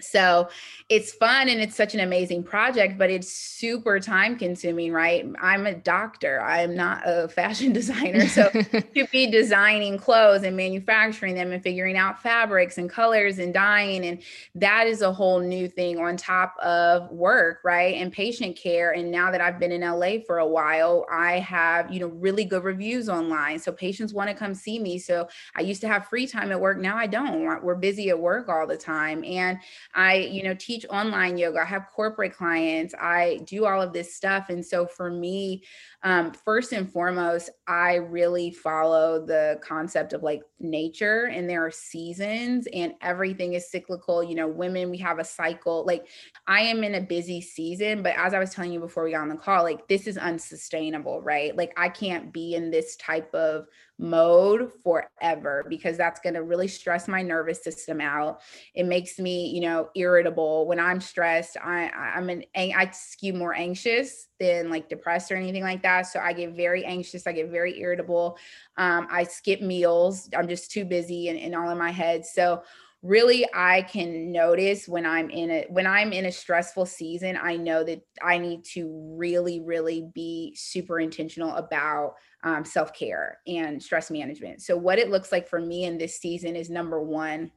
[0.00, 0.48] so
[0.88, 5.26] it's fun and it's such an amazing project but it's super time consuming right?
[5.40, 11.34] I'm a doctor i'm not a fashion designer so to be designing clothes and manufacturing
[11.34, 14.22] them and figuring out fabrics and colors and dyeing and
[14.54, 19.10] that is a whole new thing on top of work right and patient care and
[19.10, 22.64] now that i've been in la for a while i have you know really good
[22.64, 26.26] reviews online so patients want to come see me so i used to have free
[26.26, 29.58] time at work now i don't we're busy at work all the time and
[29.94, 31.60] I, you know, teach online yoga.
[31.60, 32.94] I have corporate clients.
[33.00, 34.48] I do all of this stuff.
[34.50, 35.62] And so for me,
[36.06, 41.70] um, first and foremost, I really follow the concept of like nature and there are
[41.72, 44.22] seasons and everything is cyclical.
[44.22, 45.84] You know, women, we have a cycle.
[45.84, 46.06] Like
[46.46, 49.22] I am in a busy season, but as I was telling you before we got
[49.22, 51.56] on the call, like this is unsustainable, right?
[51.56, 53.66] Like I can't be in this type of
[53.98, 58.40] mode forever because that's going to really stress my nervous system out.
[58.74, 61.56] It makes me, you know, irritable when I'm stressed.
[61.56, 65.95] I I'm an I skew more anxious than like depressed or anything like that.
[66.02, 67.26] So I get very anxious.
[67.26, 68.38] I get very irritable.
[68.76, 70.28] Um, I skip meals.
[70.36, 72.26] I'm just too busy and, and all in my head.
[72.26, 72.62] So
[73.02, 77.54] really i can notice when i'm in a when i'm in a stressful season i
[77.54, 84.10] know that i need to really really be super intentional about um, self-care and stress
[84.10, 87.50] management so what it looks like for me in this season is number one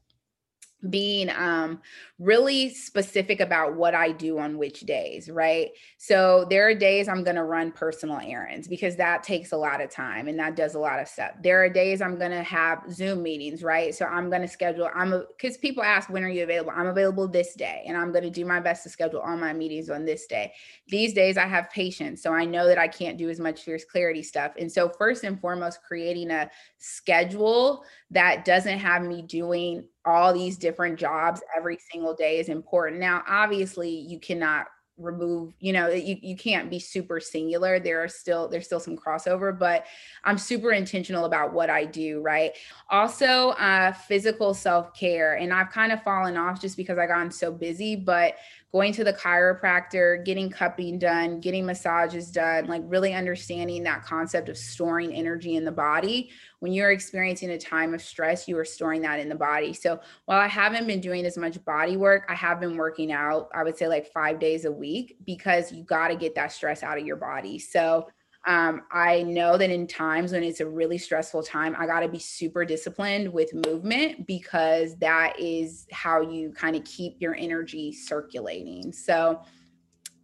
[0.90, 1.82] being um
[2.20, 5.70] really specific about what I do on which days, right?
[5.98, 9.82] So there are days I'm going to run personal errands because that takes a lot
[9.82, 11.32] of time and that does a lot of stuff.
[11.42, 13.96] There are days I'm going to have Zoom meetings, right?
[13.96, 16.74] So I'm going to schedule I'm cuz people ask when are you available?
[16.76, 19.54] I'm available this day and I'm going to do my best to schedule all my
[19.54, 20.54] meetings on this day.
[20.88, 23.84] These days I have patients, so I know that I can't do as much fierce
[23.84, 24.54] clarity stuff.
[24.58, 30.58] And so first and foremost creating a schedule that doesn't have me doing all these
[30.58, 33.00] different jobs every single day is important.
[33.00, 34.68] Now, obviously, you cannot
[35.00, 37.80] remove you know you, you can't be super singular.
[37.80, 39.86] There are still there's still some crossover but
[40.26, 42.52] i'm super intentional about what i do right?
[42.90, 47.52] Also uh physical self-care and i've kind of fallen off just because i gotten so
[47.52, 48.36] busy but
[48.72, 54.48] going to the chiropractor, getting cupping done, getting massages done, like really understanding that concept
[54.48, 56.30] of storing energy in the body.
[56.60, 59.74] When you're experiencing a time of stress, you are storing that in the body.
[59.74, 63.50] So while I haven't been doing as much body work, I have been working out,
[63.56, 66.84] I would say like five days a week because you got to get that stress
[66.84, 67.58] out of your body.
[67.58, 68.08] So
[68.48, 72.08] um, I know that in times when it's a really stressful time, I got to
[72.08, 77.92] be super disciplined with movement because that is how you kind of keep your energy
[77.92, 78.92] circulating.
[78.94, 79.42] So,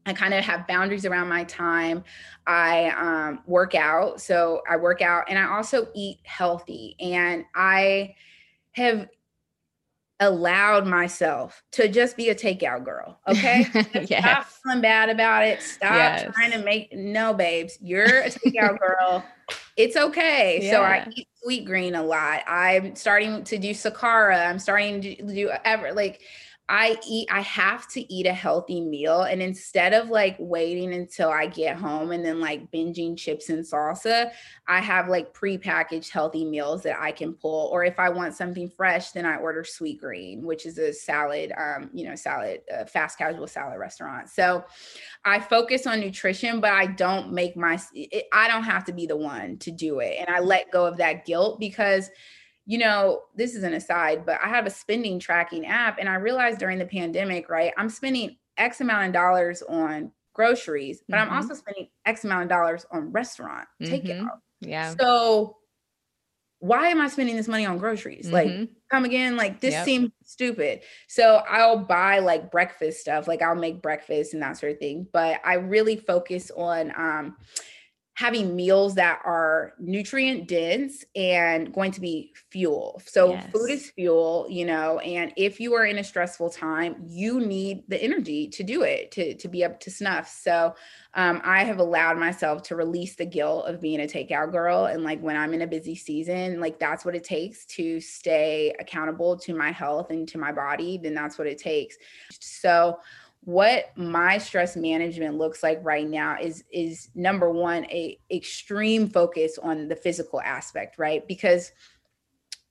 [0.05, 2.03] I kind of have boundaries around my time.
[2.45, 4.21] I um, work out.
[4.21, 6.95] So I work out and I also eat healthy.
[6.99, 8.13] And I
[8.73, 9.07] have
[10.19, 13.19] allowed myself to just be a takeout girl.
[13.27, 13.67] Okay.
[14.07, 14.23] yes.
[14.23, 15.61] Stop feeling bad about it.
[15.61, 16.33] Stop yes.
[16.33, 17.77] trying to make no babes.
[17.81, 19.25] You're a takeout girl.
[19.75, 20.59] It's okay.
[20.61, 20.71] Yeah.
[20.71, 22.41] So I eat Sweetgreen a lot.
[22.47, 24.47] I'm starting to do Sakara.
[24.47, 26.21] I'm starting to do ever like
[26.67, 29.21] I eat, I have to eat a healthy meal.
[29.21, 33.63] And instead of like waiting until I get home and then like binging chips and
[33.63, 34.31] salsa,
[34.67, 37.69] I have like pre-packaged healthy meals that I can pull.
[37.71, 41.91] Or if I want something fresh, then I order Sweetgreen, which is a salad, um,
[41.93, 44.29] you know, salad, uh, fast casual salad restaurant.
[44.29, 44.65] So
[45.23, 49.05] I focus on nutrition, but I don't make my, it, I don't have to be
[49.05, 50.17] the one to do it.
[50.19, 52.09] And I let go of that guilt because
[52.65, 56.15] you know, this is an aside, but I have a spending tracking app and I
[56.15, 61.31] realized during the pandemic, right, I'm spending X amount of dollars on groceries, but mm-hmm.
[61.31, 63.93] I'm also spending X amount of dollars on restaurant mm-hmm.
[63.93, 64.39] takeout.
[64.61, 64.95] Yeah.
[64.99, 65.57] So
[66.59, 68.25] why am I spending this money on groceries?
[68.25, 68.33] Mm-hmm.
[68.33, 69.85] Like, come again, like this yep.
[69.85, 70.81] seems stupid.
[71.07, 75.07] So I'll buy like breakfast stuff, like I'll make breakfast and that sort of thing.
[75.13, 77.35] But I really focus on um
[78.15, 83.01] having meals that are nutrient dense and going to be fuel.
[83.05, 83.51] So yes.
[83.51, 87.83] food is fuel, you know, and if you are in a stressful time, you need
[87.89, 90.29] the energy to do it, to to be up to snuff.
[90.29, 90.75] So
[91.13, 94.85] um, I have allowed myself to release the guilt of being a takeout girl.
[94.85, 98.73] And like when I'm in a busy season, like that's what it takes to stay
[98.79, 101.97] accountable to my health and to my body, then that's what it takes.
[102.31, 102.99] So
[103.45, 109.59] what my stress management looks like right now is is number one a extreme focus
[109.61, 111.27] on the physical aspect right?
[111.27, 111.71] Because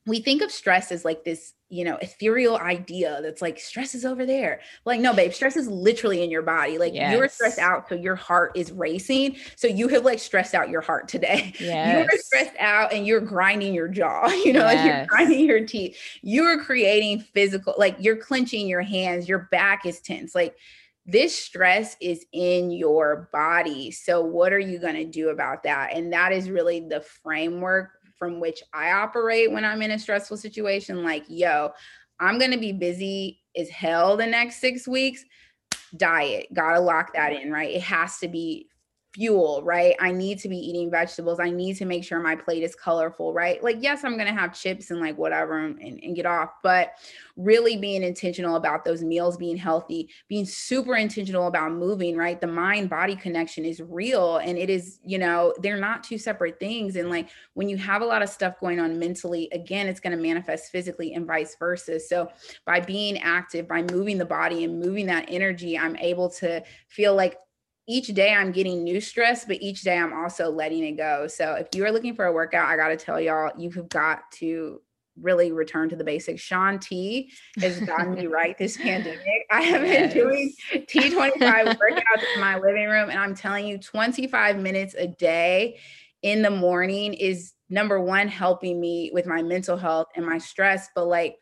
[0.06, 4.04] we think of stress as like this you know ethereal idea that's like stress is
[4.04, 7.12] over there like no babe stress is literally in your body like yes.
[7.12, 10.82] you're stressed out so your heart is racing so you have like stressed out your
[10.82, 12.06] heart today yes.
[12.10, 14.76] you're stressed out and you're grinding your jaw you know yes.
[14.76, 19.86] like you're grinding your teeth you're creating physical like you're clenching your hands your back
[19.86, 20.54] is tense like
[21.06, 23.90] this stress is in your body.
[23.90, 25.92] So, what are you going to do about that?
[25.92, 27.90] And that is really the framework
[28.24, 31.04] from which I operate when I'm in a stressful situation.
[31.04, 31.72] Like, yo,
[32.18, 35.22] I'm going to be busy as hell the next six weeks.
[35.94, 37.70] Diet, gotta lock that in, right?
[37.70, 38.68] It has to be
[39.14, 39.94] fuel, right?
[40.00, 41.38] I need to be eating vegetables.
[41.38, 43.62] I need to make sure my plate is colorful, right?
[43.62, 46.94] Like, yes, I'm going to have chips and like whatever and, and, get off, but
[47.36, 52.40] really being intentional about those meals being healthy, being super intentional about moving, right?
[52.40, 56.58] The mind body connection is real and it is, you know, they're not two separate
[56.58, 56.96] things.
[56.96, 60.16] And like when you have a lot of stuff going on mentally, again, it's going
[60.16, 62.00] to manifest physically and vice versa.
[62.00, 62.28] So
[62.66, 67.14] by being active, by moving the body and moving that energy, I'm able to feel
[67.14, 67.36] like
[67.86, 71.26] each day I'm getting new stress, but each day I'm also letting it go.
[71.26, 74.30] So if you are looking for a workout, I got to tell y'all, you've got
[74.32, 74.80] to
[75.20, 76.40] really return to the basics.
[76.40, 79.46] Shaun T has gotten me right this pandemic.
[79.50, 80.12] I have yes.
[80.12, 85.06] been doing T25 workouts in my living room, and I'm telling you, 25 minutes a
[85.06, 85.78] day
[86.22, 90.88] in the morning is number one, helping me with my mental health and my stress.
[90.94, 91.36] But like,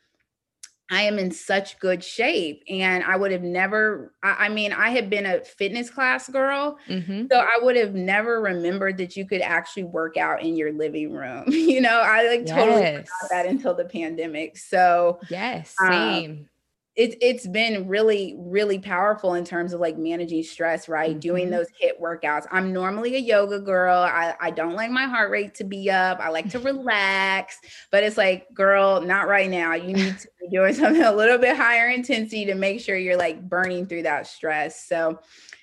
[0.92, 2.62] I am in such good shape.
[2.68, 6.76] And I would have never, I, I mean, I had been a fitness class girl.
[6.86, 7.28] Mm-hmm.
[7.32, 11.12] So I would have never remembered that you could actually work out in your living
[11.12, 11.44] room.
[11.48, 14.58] you know, I like totally forgot that until the pandemic.
[14.58, 16.30] So, yes, um, same.
[16.30, 16.48] Um,
[16.94, 21.10] it's it's been really really powerful in terms of like managing stress right?
[21.10, 21.20] Mm-hmm.
[21.20, 22.46] doing those HIIT workouts.
[22.50, 23.96] I'm normally a yoga girl.
[23.96, 26.20] I, I don't like my heart rate to be up.
[26.20, 27.58] I like to relax.
[27.90, 29.74] But it's like girl not right now.
[29.74, 33.16] You need to be doing something a little bit higher intensity to make sure you're
[33.16, 34.86] like burning through that stress.
[34.86, 35.18] So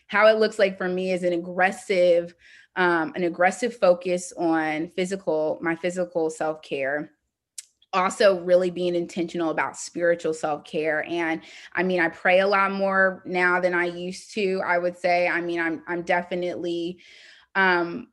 [0.08, 2.34] how it looks like for me is an aggressive
[2.76, 7.12] um, an aggressive focus on physical my physical self-care
[7.92, 11.42] also really being intentional about spiritual self-care and
[11.74, 15.28] i mean i pray a lot more now than i used to i would say
[15.28, 17.00] i mean i'm i'm definitely
[17.56, 18.08] um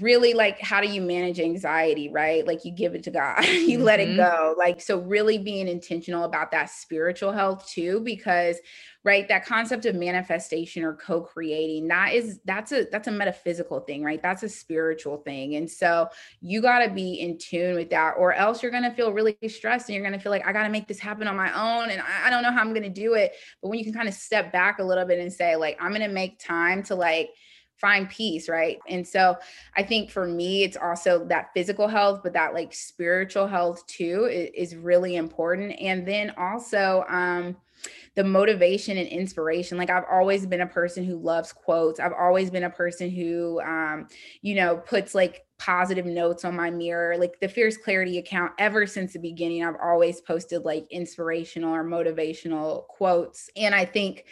[0.00, 3.76] really like how do you manage anxiety right like you give it to god you
[3.76, 3.82] mm-hmm.
[3.82, 4.18] let it mm-hmm.
[4.18, 8.56] go like so really being intentional about that spiritual health too because
[9.04, 14.02] right that concept of manifestation or co-creating that is that's a that's a metaphysical thing
[14.02, 16.08] right that's a spiritual thing and so
[16.40, 19.36] you got to be in tune with that or else you're going to feel really
[19.48, 21.50] stressed and you're going to feel like i got to make this happen on my
[21.52, 23.84] own and I, I don't know how i'm going to do it but when you
[23.84, 26.38] can kind of step back a little bit and say like i'm going to make
[26.38, 27.30] time to like
[27.82, 28.78] find peace, right?
[28.88, 29.36] And so
[29.76, 34.26] I think for me, it's also that physical health, but that like spiritual health too
[34.30, 35.74] is, is really important.
[35.80, 37.56] And then also, um,
[38.14, 39.78] the motivation and inspiration.
[39.78, 41.98] Like I've always been a person who loves quotes.
[41.98, 44.06] I've always been a person who, um,
[44.42, 47.16] you know, puts like positive notes on my mirror.
[47.16, 51.84] Like the Fierce Clarity account, ever since the beginning, I've always posted like inspirational or
[51.84, 53.48] motivational quotes.
[53.56, 54.26] And I think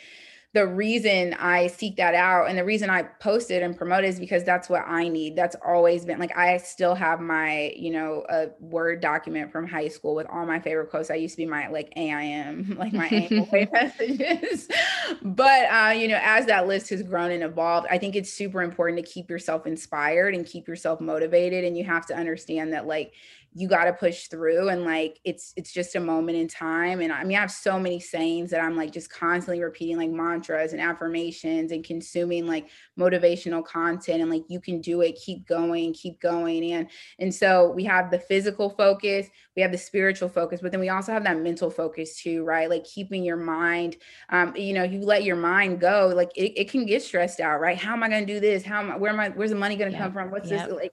[0.53, 4.09] the reason I seek that out and the reason I post it and promote it
[4.09, 5.37] is because that's what I need.
[5.37, 9.87] That's always been like I still have my, you know, a Word document from high
[9.87, 11.09] school with all my favorite quotes.
[11.09, 14.67] I used to be my like AIM, like my annual messages.
[15.23, 18.61] But uh, you know, as that list has grown and evolved, I think it's super
[18.61, 21.63] important to keep yourself inspired and keep yourself motivated.
[21.63, 23.13] And you have to understand that like
[23.53, 27.13] you got to push through and like it's it's just a moment in time and
[27.13, 30.73] i mean i have so many sayings that i'm like just constantly repeating like mantras
[30.73, 35.93] and affirmations and consuming like motivational content and like you can do it keep going
[35.93, 36.89] keep going and
[37.19, 39.27] and so we have the physical focus
[39.57, 42.71] we have the spiritual focus but then we also have that mental focus too right?
[42.71, 43.97] Like keeping your mind
[44.31, 47.61] um you know you let your mind go like it, it can get stressed out
[47.61, 47.77] right?
[47.77, 48.65] How am i going to do this?
[48.65, 50.31] How am i where am i where's the money going to come from?
[50.31, 50.93] What's this like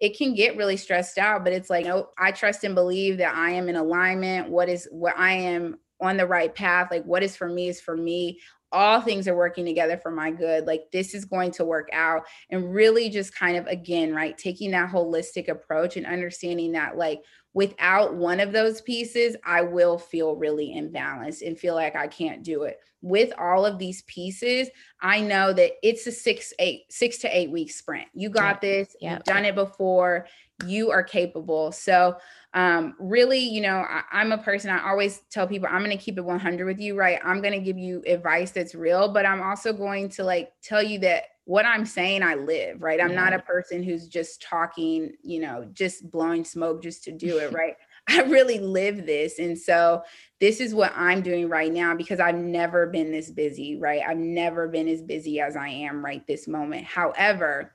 [0.00, 3.34] it can get really stressed out, but it's like, no, I trust and believe that
[3.34, 4.48] I am in alignment.
[4.48, 6.88] What is what I am on the right path?
[6.90, 8.40] Like what is for me is for me.
[8.70, 10.66] All things are working together for my good.
[10.66, 12.26] Like this is going to work out.
[12.50, 17.22] And really just kind of again, right, taking that holistic approach and understanding that like
[17.58, 22.44] without one of those pieces, I will feel really imbalanced and feel like I can't
[22.44, 22.78] do it.
[23.02, 24.68] With all of these pieces,
[25.02, 28.06] I know that it's a six, eight, six to eight week sprint.
[28.14, 28.70] You got yeah.
[28.70, 29.14] this, yeah.
[29.14, 30.28] you've done it before,
[30.68, 31.72] you are capable.
[31.72, 32.18] So
[32.54, 36.02] um really you know I, am a person i always tell people i'm going to
[36.02, 39.26] keep it 100 with you right i'm going to give you advice that's real but
[39.26, 43.00] i'm also going to like tell you that what I'm saying, I live, right?
[43.00, 43.24] I'm yeah.
[43.24, 47.52] not a person who's just talking, you know, just blowing smoke just to do it,
[47.54, 47.74] right?
[48.06, 49.38] I really live this.
[49.38, 50.02] And so
[50.40, 54.02] this is what I'm doing right now because I've never been this busy, right?
[54.06, 56.84] I've never been as busy as I am right this moment.
[56.84, 57.72] However,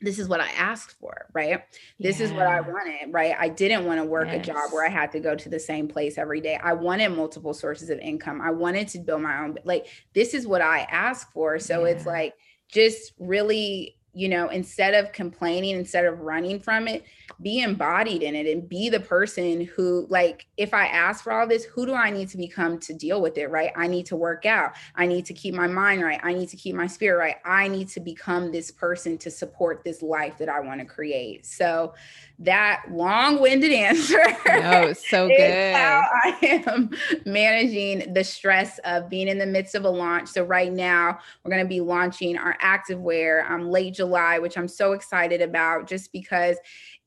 [0.00, 1.62] this is what I asked for, right?
[1.98, 2.26] This yeah.
[2.26, 3.34] is what I wanted, right?
[3.38, 4.46] I didn't want to work yes.
[4.46, 6.58] a job where I had to go to the same place every day.
[6.62, 8.40] I wanted multiple sources of income.
[8.40, 11.58] I wanted to build my own, like, this is what I asked for.
[11.58, 11.92] So yeah.
[11.92, 12.34] it's like,
[12.68, 17.04] just really you know instead of complaining instead of running from it
[17.42, 21.46] be embodied in it and be the person who like if i ask for all
[21.46, 23.72] this who do i need to become to deal with it right?
[23.76, 24.72] I need to work out.
[24.94, 26.20] I need to keep my mind right.
[26.22, 27.36] I need to keep my spirit right.
[27.44, 31.46] I need to become this person to support this life that i want to create.
[31.46, 31.94] So
[32.40, 34.22] that long-winded answer.
[34.46, 35.74] No so good.
[35.74, 36.90] how i am
[37.26, 40.28] managing the stress of being in the midst of a launch.
[40.28, 44.68] So right now we're going to be launching our activewear um, late july which i'm
[44.68, 46.56] so excited about just because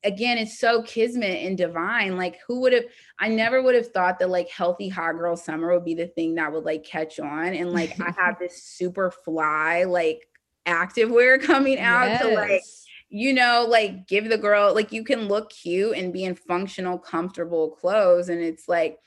[0.03, 2.17] again it's so kismet and divine.
[2.17, 2.85] Like who would have
[3.19, 6.35] i never would have thought that like healthy hot girl summer would be the thing
[6.35, 7.53] that would like catch on.
[7.53, 10.27] And like i have this super fly like
[10.65, 12.21] active wear coming out yes.
[12.21, 12.61] to like
[13.11, 16.97] you know like give the girl like you can look cute and be in functional
[16.97, 18.99] comfortable clothes and it's like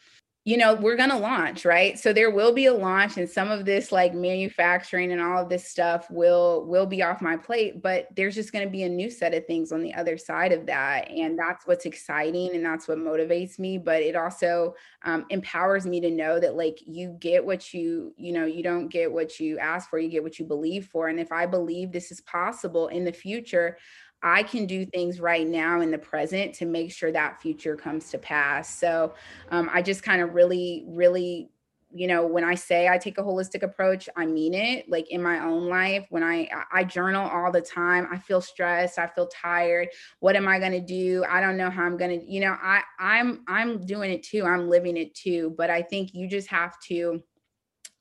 [0.46, 1.98] you know, we're going to launch, right?
[1.98, 5.48] So there will be a launch and some of this like manufacturing and all of
[5.48, 8.88] this stuff will will be off my plate, but there's just going to be a
[8.88, 12.62] new set of things on the other side of that and that's what's exciting and
[12.62, 14.74] that's what motivates me, but it also
[15.04, 18.88] um, empowers me to know that like you get what you, you know, you don't
[18.88, 21.08] get what you ask for, you get what you believe for.
[21.08, 23.78] And if I believe this is possible in the future,
[24.24, 28.10] I can do things right now in the present to make sure that future comes
[28.10, 28.76] to pass.
[28.78, 29.14] So
[29.50, 31.50] um, I just kind of really, really,
[31.92, 34.88] you know, when I say I take a holistic approach, I mean it.
[34.88, 38.98] Like in my own life, when I I journal all the time, I feel stressed,
[38.98, 39.88] I feel tired.
[40.20, 41.24] What am I going to do?
[41.28, 44.44] I don't know how I'm going to, you know, I I'm I'm doing it too.
[44.44, 45.54] I'm living it too.
[45.56, 47.22] But I think you just have to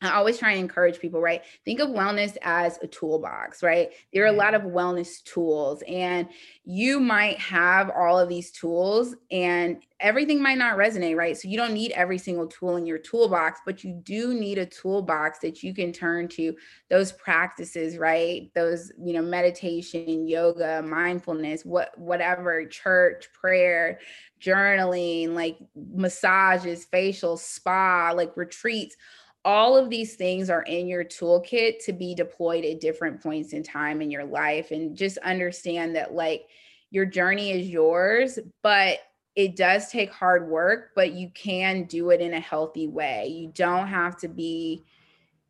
[0.04, 1.42] I always try and encourage people, right?
[1.64, 3.92] Think of wellness as a toolbox, right?
[4.14, 4.40] There are a mm-hmm.
[4.40, 6.28] lot of wellness tools, and
[6.66, 11.38] you might have all of these tools, and everything might not resonate, right?
[11.38, 14.66] So you don't need every single tool in your toolbox, but you do need a
[14.66, 16.54] toolbox that you can turn to
[16.90, 18.52] those practices, right?
[18.54, 24.00] Those, you know, meditation, yoga, mindfulness, what whatever, church, prayer,
[24.42, 28.98] journaling, like massages, facial, spa, like retreats
[29.46, 33.64] all of these things are in your toolkit to be deployed at different points in
[33.64, 36.46] time in your life and just understand that like
[36.92, 39.00] your journey is yours but
[39.36, 43.28] it does take hard work but you can do it in a healthy way.
[43.28, 44.84] You don't have to be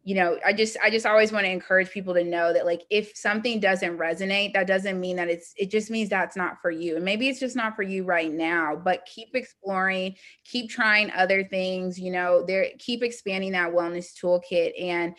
[0.03, 2.81] you know i just i just always want to encourage people to know that like
[2.89, 6.71] if something doesn't resonate that doesn't mean that it's it just means that's not for
[6.71, 6.95] you.
[6.97, 11.43] And maybe it's just not for you right now but keep exploring keep trying other
[11.43, 14.73] things you know there keep expanding that wellness toolkit.
[14.81, 15.15] And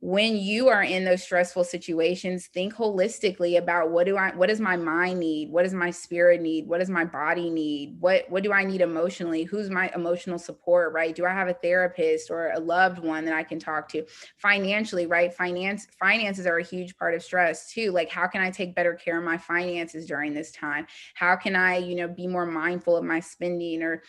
[0.00, 4.60] when you are in those stressful situations think holistically about what do i what does
[4.60, 5.50] my mind need?
[5.50, 6.66] What does my spirit need?
[6.66, 7.96] What does my body need?
[7.98, 9.44] What what do i need emotionally?
[9.44, 11.14] Who's my emotional support right?
[11.14, 14.04] Do i have a therapist or a loved one that i can talk to?
[14.36, 15.32] Financially right?
[15.32, 17.90] Finance finances are a huge part of stress too.
[17.90, 20.86] Like how can i take better care of my finances during this time?
[21.14, 24.02] How can i you know be more mindful of my spending or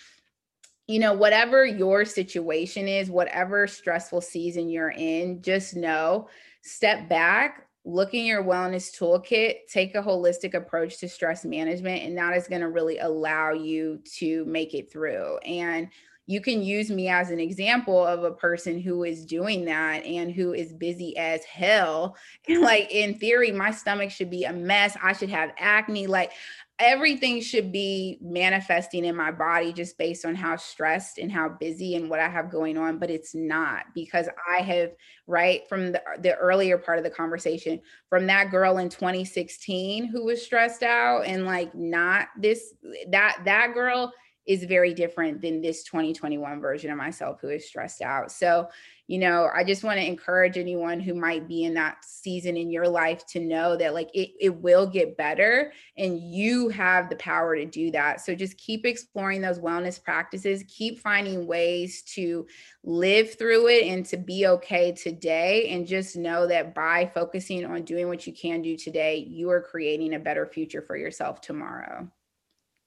[0.87, 6.29] you know, whatever your situation is, whatever stressful season you're in, just know,
[6.61, 12.17] step back, look in your wellness toolkit, take a holistic approach to stress management, and
[12.17, 15.37] that is going to really allow you to make it through.
[15.39, 15.89] And
[16.29, 20.29] you can use me as an example of a person who is doing that and
[20.29, 22.17] who is busy as hell.
[22.49, 24.97] And like in theory, my stomach should be a mess.
[25.01, 26.05] I should have acne.
[26.07, 26.33] Like
[26.79, 31.95] everything should be manifesting in my body just based on how stressed and how busy
[31.95, 34.91] and what I have going on, but it's not because I have
[35.25, 40.25] right from the, the earlier part of the conversation from that girl in 2016 who
[40.25, 42.73] was stressed out and like not this
[43.09, 44.13] that that girl
[44.47, 48.31] is very different than this 2021 version of myself who is stressed out.
[48.31, 48.69] So,
[49.07, 52.69] you know, I just want to encourage anyone who might be in that season in
[52.69, 57.15] your life to know that like it, it will get better and you have the
[57.17, 58.21] power to do that.
[58.21, 62.47] So just keep exploring those wellness practices, keep finding ways to
[62.83, 65.69] live through it and to be okay today.
[65.69, 69.61] And just know that by focusing on doing what you can do today, you are
[69.61, 72.09] creating a better future for yourself tomorrow.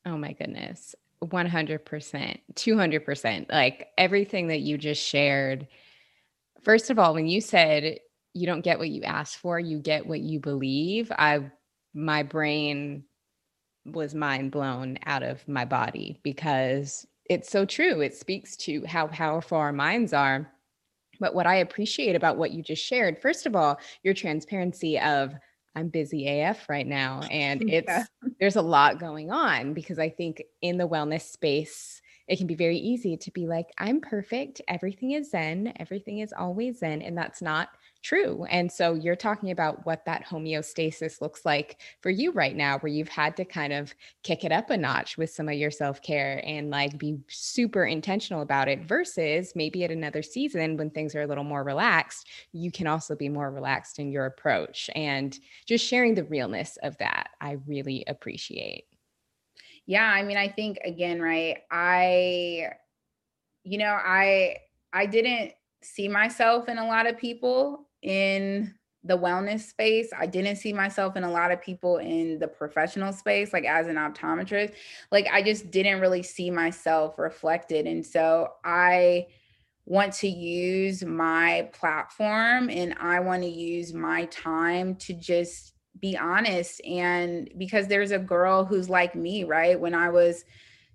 [0.06, 0.94] Oh my goodness.
[1.22, 3.52] 100%, 200%.
[3.52, 5.66] Like everything that you just shared.
[6.62, 7.98] First of all, when you said
[8.32, 11.50] you don't get what you ask for, you get what you believe, I
[11.92, 13.04] my brain
[13.84, 18.00] was mind blown out of my body because it's so true.
[18.00, 20.50] It speaks to how powerful our minds are.
[21.18, 25.34] But what I appreciate about what you just shared, first of all, your transparency of
[25.74, 27.20] I'm busy AF right now.
[27.30, 28.04] And it's yeah.
[28.38, 32.54] there's a lot going on because I think in the wellness space, it can be
[32.54, 34.60] very easy to be like, I'm perfect.
[34.68, 35.72] Everything is Zen.
[35.80, 37.02] Everything is always Zen.
[37.02, 37.70] And that's not
[38.02, 38.44] true.
[38.48, 42.92] And so you're talking about what that homeostasis looks like for you right now, where
[42.92, 46.00] you've had to kind of kick it up a notch with some of your self
[46.02, 51.14] care and like be super intentional about it versus maybe at another season when things
[51.14, 55.38] are a little more relaxed, you can also be more relaxed in your approach and
[55.66, 57.30] just sharing the realness of that.
[57.40, 58.84] I really appreciate.
[59.86, 60.04] Yeah.
[60.04, 61.58] I mean, I think again, right?
[61.70, 62.70] I,
[63.64, 64.56] you know, I,
[64.92, 65.52] I didn't
[65.82, 68.74] see myself in a lot of people in
[69.04, 70.10] the wellness space.
[70.18, 73.86] I didn't see myself in a lot of people in the professional space, like as
[73.86, 74.74] an optometrist.
[75.10, 77.86] Like I just didn't really see myself reflected.
[77.86, 79.28] And so I
[79.86, 86.16] want to use my platform and I want to use my time to just be
[86.16, 86.84] honest.
[86.84, 89.80] And because there's a girl who's like me, right?
[89.80, 90.44] When I was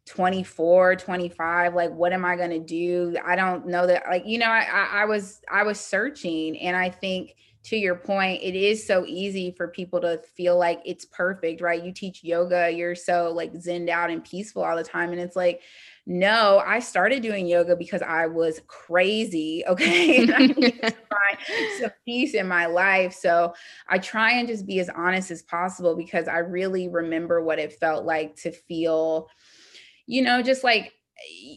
[0.06, 3.16] 24 25 like what am i going to do?
[3.26, 6.90] I don't know that like you know I, I was i was searching and i
[6.90, 11.60] think to your point it is so easy for people to feel like it's perfect
[11.60, 11.84] right?
[11.84, 15.36] You teach yoga you're so like zenned out and peaceful all the time and it's
[15.36, 15.62] like
[16.06, 20.20] no i started doing yoga because i was crazy okay?
[20.20, 23.56] And i to find some peace in my life so
[23.90, 27.74] i try and just be as honest as possible because i really remember what it
[27.74, 29.30] felt like to feel
[30.08, 30.95] you know, just like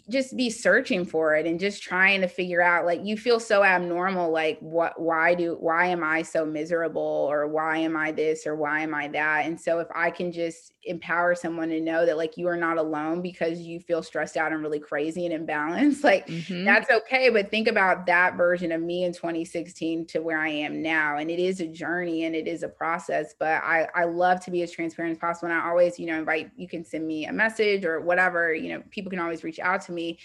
[0.09, 3.65] just be searching for it and just trying to figure out like you feel so
[3.65, 8.47] abnormal like what why do why am i so miserable or why am i this
[8.47, 9.47] or why am i that?
[9.47, 12.79] And so if i can just empower someone to know that like you are not
[12.79, 16.65] alone because you feel stressed out and really crazy and imbalanced like mm-hmm.
[16.65, 17.29] that's okay.
[17.29, 21.17] But think about that version of me in 2016 to where i am now.
[21.19, 24.51] And it is a journey and it is a process but i i love to
[24.51, 25.51] be as transparent as possible.
[25.51, 28.69] And i always you know invite you can send me a message or whatever you
[28.69, 30.19] know people can always reach out to me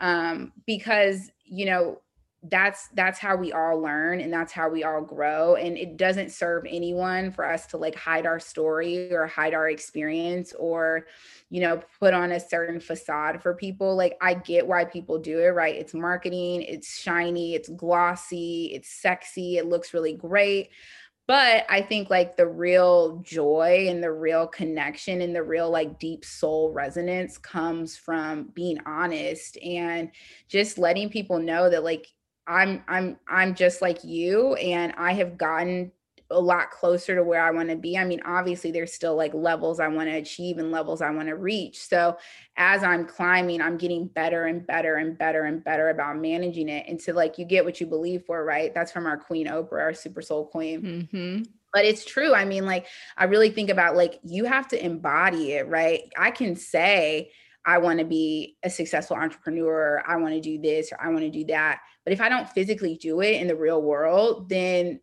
[0.00, 2.00] um, because you know
[2.44, 5.56] that's that's how we all learn and that's how we all grow.
[5.56, 9.68] And it doesn't serve anyone for us to like hide our story or hide our
[9.68, 11.06] experience or
[11.50, 13.94] you know put on a certain facade for people.
[13.94, 15.76] Like i get why people do it right?
[15.76, 20.70] It's marketing it's shiny it's glossy it's sexy it looks really great
[21.30, 25.96] but i think like the real joy and the real connection and the real like
[26.00, 30.10] deep soul resonance comes from being honest and
[30.48, 32.08] just letting people know that like
[32.48, 35.92] i'm i'm i'm just like you and i have gotten
[36.30, 37.98] a lot closer to where I want to be.
[37.98, 41.28] I mean, obviously, there's still like levels I want to achieve and levels I want
[41.28, 41.82] to reach.
[41.82, 42.16] So,
[42.56, 46.86] as I'm climbing, I'm getting better and better and better and better about managing it.
[46.88, 48.72] And so, like, you get what you believe for, right?
[48.74, 51.08] That's from our Queen Oprah, our Super Soul Queen.
[51.12, 51.42] Mm-hmm.
[51.72, 52.34] But it's true.
[52.34, 52.86] I mean, like,
[53.16, 56.02] I really think about like, you have to embody it, right?
[56.18, 57.30] I can say,
[57.64, 61.20] I want to be a successful entrepreneur, I want to do this, or I want
[61.20, 61.80] to do that.
[62.04, 65.00] But if I don't physically do it in the real world, then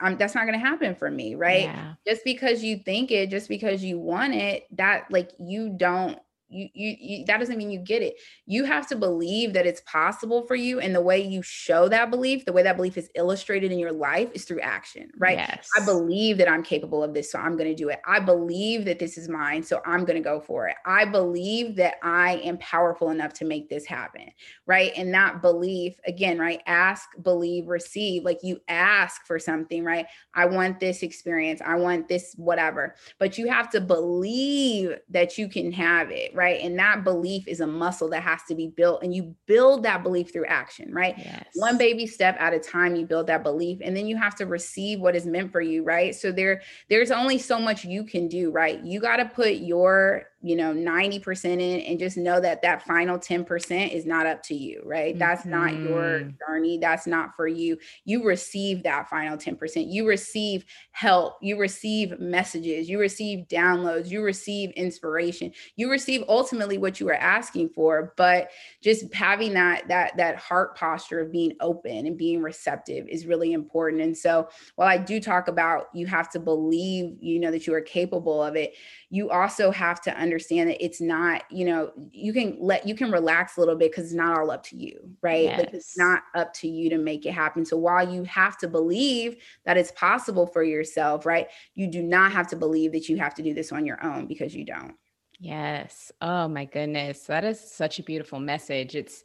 [0.00, 1.64] I'm, that's not going to happen for me, right?
[1.64, 1.94] Yeah.
[2.06, 6.18] Just because you think it, just because you want it, that like you don't
[6.48, 8.14] you, you, you that doesn't mean you get it.
[8.46, 12.10] You have to believe that it's possible for you and the way you show that
[12.10, 15.38] belief the way that belief is illustrated in your life is through action right?
[15.38, 15.68] Yes.
[15.80, 18.00] i believe that i'm capable of this so i'm going to do it.
[18.06, 20.76] I believe that this is mine so i'm going to go for it.
[20.86, 24.30] I believe that i am powerful enough to make this happen
[24.66, 24.92] right?
[24.96, 28.24] And that belief again right ask believe receive.
[28.24, 30.06] Like you ask for something right?
[30.34, 35.48] I want this experience i want this whatever but you have to believe that you
[35.48, 36.60] can have it right?
[36.60, 40.02] And that belief is a muscle that has to be built, and you build that
[40.02, 41.14] belief through action, right?
[41.16, 41.44] Yes.
[41.54, 44.46] One baby step at a time, you build that belief, and then you have to
[44.46, 46.14] receive what is meant for you, right?
[46.14, 48.82] So there, there's only so much you can do, right?
[48.82, 53.18] You got to put your you know 90% in and just know that that final
[53.18, 55.18] 10% is not up to you right?
[55.18, 55.50] That's mm-hmm.
[55.50, 56.30] not your mm-hmm.
[56.46, 56.78] journey.
[56.78, 57.78] That's not for you.
[58.04, 61.38] You receive that final 10% you receive help.
[61.40, 62.88] You receive messages.
[62.88, 64.10] You receive downloads.
[64.10, 65.52] You receive inspiration.
[65.76, 68.50] You receive ultimately what you are asking for but
[68.82, 73.52] just having that that that heart posture of being open and being receptive is really
[73.52, 74.02] important.
[74.02, 77.74] And so while i do talk about you have to believe you know that you
[77.74, 78.74] are capable of it
[79.10, 83.10] you also have to understand that it's not, you know, you can let you can
[83.10, 85.44] relax a little bit because it's not all up to you, right?
[85.44, 85.58] Yes.
[85.58, 87.64] Like it's not up to you to make it happen.
[87.64, 91.48] So while you have to believe that it's possible for yourself, right?
[91.74, 94.26] You do not have to believe that you have to do this on your own
[94.26, 94.94] because you don't.
[95.40, 96.12] Yes.
[96.20, 97.20] Oh my goodness.
[97.22, 98.94] That is such a beautiful message.
[98.94, 99.22] It's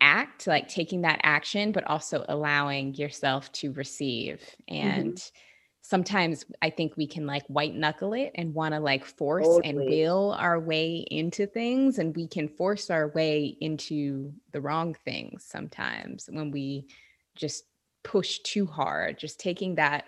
[0.00, 4.42] act, like taking that action, but also allowing yourself to receive.
[4.68, 5.40] And mm-hmm
[5.82, 9.68] sometimes I think we can like white knuckle it and want to like force totally.
[9.68, 11.98] and will our way into things.
[11.98, 16.86] And we can force our way into the wrong things sometimes when we
[17.34, 17.64] just
[18.02, 20.04] push too hard, just taking that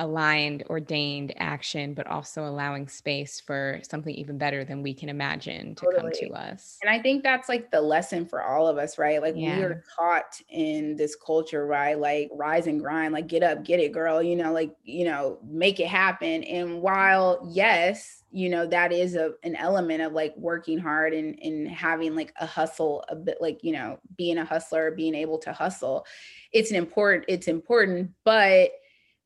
[0.00, 5.74] aligned, ordained action, but also allowing space for something even better than we can imagine
[5.76, 6.02] to totally.
[6.02, 6.78] come to us.
[6.82, 9.22] And I think that's like the lesson for all of us, right?
[9.22, 9.56] Like yeah.
[9.56, 11.98] we are taught in this culture, right?
[11.98, 15.38] Like rise and grind, like get up, get it, girl, you know, like, you know,
[15.46, 16.42] make it happen.
[16.42, 21.38] And while, yes, you know, that is a, an element of like working hard and,
[21.40, 25.38] and having like a hustle, a bit like, you know, being a hustler, being able
[25.38, 26.04] to hustle.
[26.50, 28.72] It's an important, it's important, but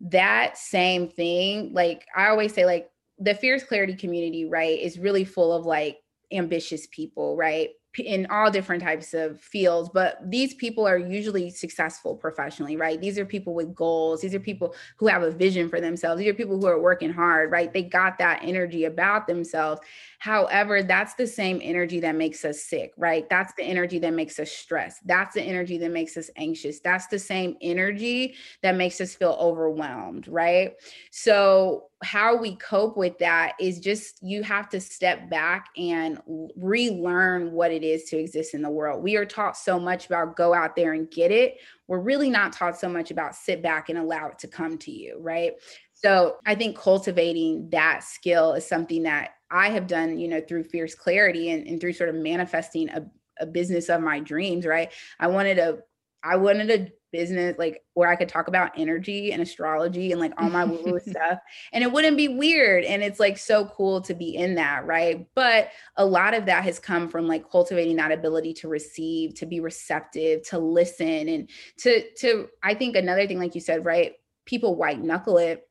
[0.00, 5.24] that same thing, like I always say, like the fierce clarity community, right, is really
[5.24, 5.98] full of like
[6.32, 7.70] ambitious people, right?
[7.96, 13.00] in all different types of fields but these people are usually successful professionally right?
[13.00, 14.20] These are people with goals.
[14.20, 16.20] These are people who have a vision for themselves.
[16.20, 17.72] These are people who are working hard right?
[17.72, 19.80] They got that energy about themselves
[20.18, 24.38] however that's the same energy that makes us sick right that's the energy that makes
[24.38, 29.00] us stressed that's the energy that makes us anxious that's the same energy that makes
[29.00, 30.74] us feel overwhelmed right
[31.10, 36.20] so how we cope with that is just you have to step back and
[36.56, 39.02] relearn what it is to exist in the world.
[39.02, 41.56] We are taught so much about go out there and get it.
[41.88, 44.92] We're really not taught so much about sit back and allow it to come to
[44.92, 45.54] you, right?
[45.92, 50.64] So I think cultivating that skill is something that I have done, you know, through
[50.64, 53.06] fierce clarity and, and through sort of manifesting a,
[53.40, 54.92] a business of my dreams, right?
[55.18, 55.78] I wanted a
[56.22, 60.32] I wanted a business like where I could talk about energy and astrology and like
[60.36, 61.38] all my woo stuff.
[61.72, 65.26] And it wouldn't be weird and it's like so cool to be in that right?
[65.34, 69.46] But a lot of that has come from like cultivating that ability to receive to
[69.46, 74.14] be receptive to listen and to to I think another thing like you said right
[74.44, 75.68] people white knuckle it.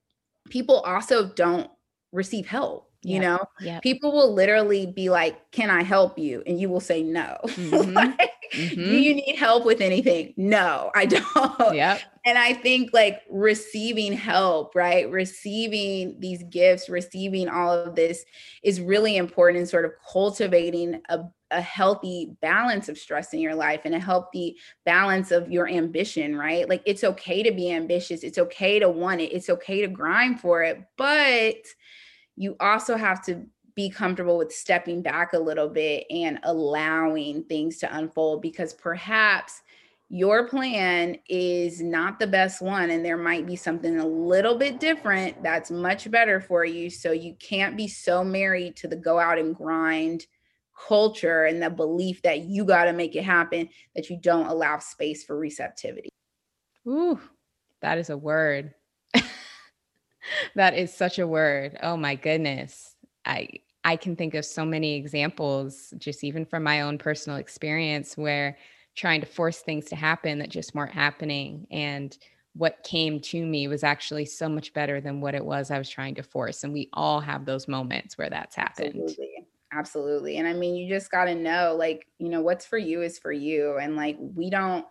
[0.49, 1.69] People also don't
[2.11, 3.21] receive help you yep.
[3.21, 3.81] know yep.
[3.81, 7.93] people will literally be like can i help you and you will say no mm-hmm.
[7.93, 8.75] like, mm-hmm.
[8.75, 14.13] do you need help with anything no i don't yeah and i think like receiving
[14.13, 18.25] help right receiving these gifts receiving all of this
[18.63, 21.19] is really important in sort of cultivating a
[21.51, 26.35] a healthy balance of stress in your life and a healthy balance of your ambition,
[26.35, 26.67] right?
[26.67, 28.23] Like it's okay to be ambitious.
[28.23, 29.31] It's okay to want it.
[29.31, 30.83] It's okay to grind for it.
[30.97, 31.55] But
[32.37, 33.45] you also have to
[33.75, 39.61] be comfortable with stepping back a little bit and allowing things to unfold because perhaps
[40.09, 44.79] your plan is not the best one and there might be something a little bit
[44.79, 46.89] different that's much better for you.
[46.89, 50.25] So you can't be so married to the go out and grind
[50.87, 54.79] culture and the belief that you got to make it happen that you don't allow
[54.79, 56.09] space for receptivity.
[56.87, 57.19] Ooh
[57.81, 58.73] that is a word
[60.55, 61.77] that is such a word.
[61.81, 62.95] Oh my goodness.
[63.25, 63.49] I
[63.83, 68.57] I can think of so many examples just even from my own personal experience where
[68.95, 72.17] trying to force things to happen that just weren't happening and
[72.53, 75.89] what came to me was actually so much better than what it was I was
[75.89, 78.95] trying to force and we all have those moments where that's happened.
[78.95, 79.47] Absolutely.
[79.71, 80.37] Absolutely.
[80.37, 83.19] And I mean you just got to know like, you know, what's for you is
[83.19, 84.85] for you and like we don't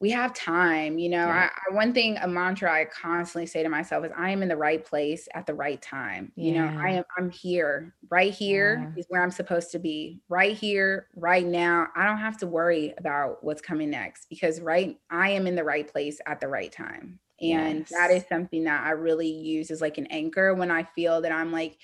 [0.00, 1.50] we have time you know yeah.
[1.50, 4.48] I, I, one thing a mantra i constantly say to myself is i am in
[4.48, 6.44] the right place at the right time yeah.
[6.44, 9.00] you know i am i'm here right here yeah.
[9.00, 12.94] is where i'm supposed to be right here right now i don't have to worry
[12.98, 16.72] about what's coming next because right i am in the right place at the right
[16.72, 17.90] time and yes.
[17.90, 21.32] that is something that i really use as like an anchor when i feel that
[21.32, 21.78] i'm like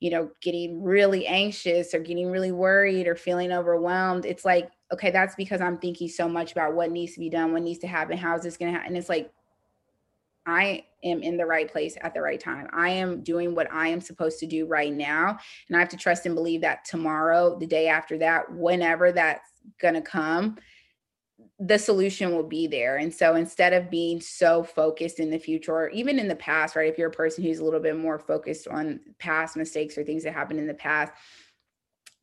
[0.00, 5.10] you know getting really anxious or getting really worried or feeling overwhelmed it's like okay,
[5.10, 7.86] that's because I'm thinking so much about what needs to be done, what needs to
[7.86, 8.94] happen, how is this going to happen?
[8.94, 9.32] And it's like,
[10.44, 12.68] I am in the right place at the right time.
[12.72, 15.38] I am doing what I am supposed to do right now.
[15.68, 19.50] And I have to trust and believe that tomorrow, the day after that, whenever that's
[19.80, 20.58] going to come,
[21.60, 22.96] the solution will be there.
[22.96, 26.74] And so instead of being so focused in the future or even in the past,
[26.74, 26.90] right?
[26.90, 30.24] If you're a person who's a little bit more focused on past mistakes or things
[30.24, 31.12] that happened in the past,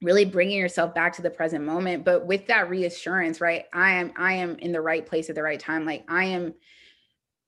[0.02, 4.12] really bringing yourself back to the present moment but with that reassurance right i am
[4.18, 6.54] i am in the right place at the right time like i am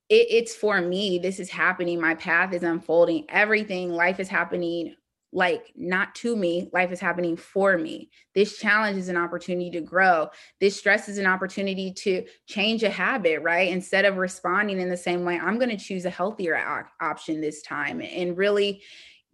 [0.09, 4.95] it, it's for me this is happening my path is unfolding everything life is happening
[5.33, 8.09] like not to me life is happening for me.
[8.35, 10.27] This challenge is an opportunity to grow.
[10.59, 13.71] This stress is an opportunity to change a habit right?
[13.71, 17.61] Instead of responding in the same way i'm going to choose a healthier option this
[17.61, 18.81] time and really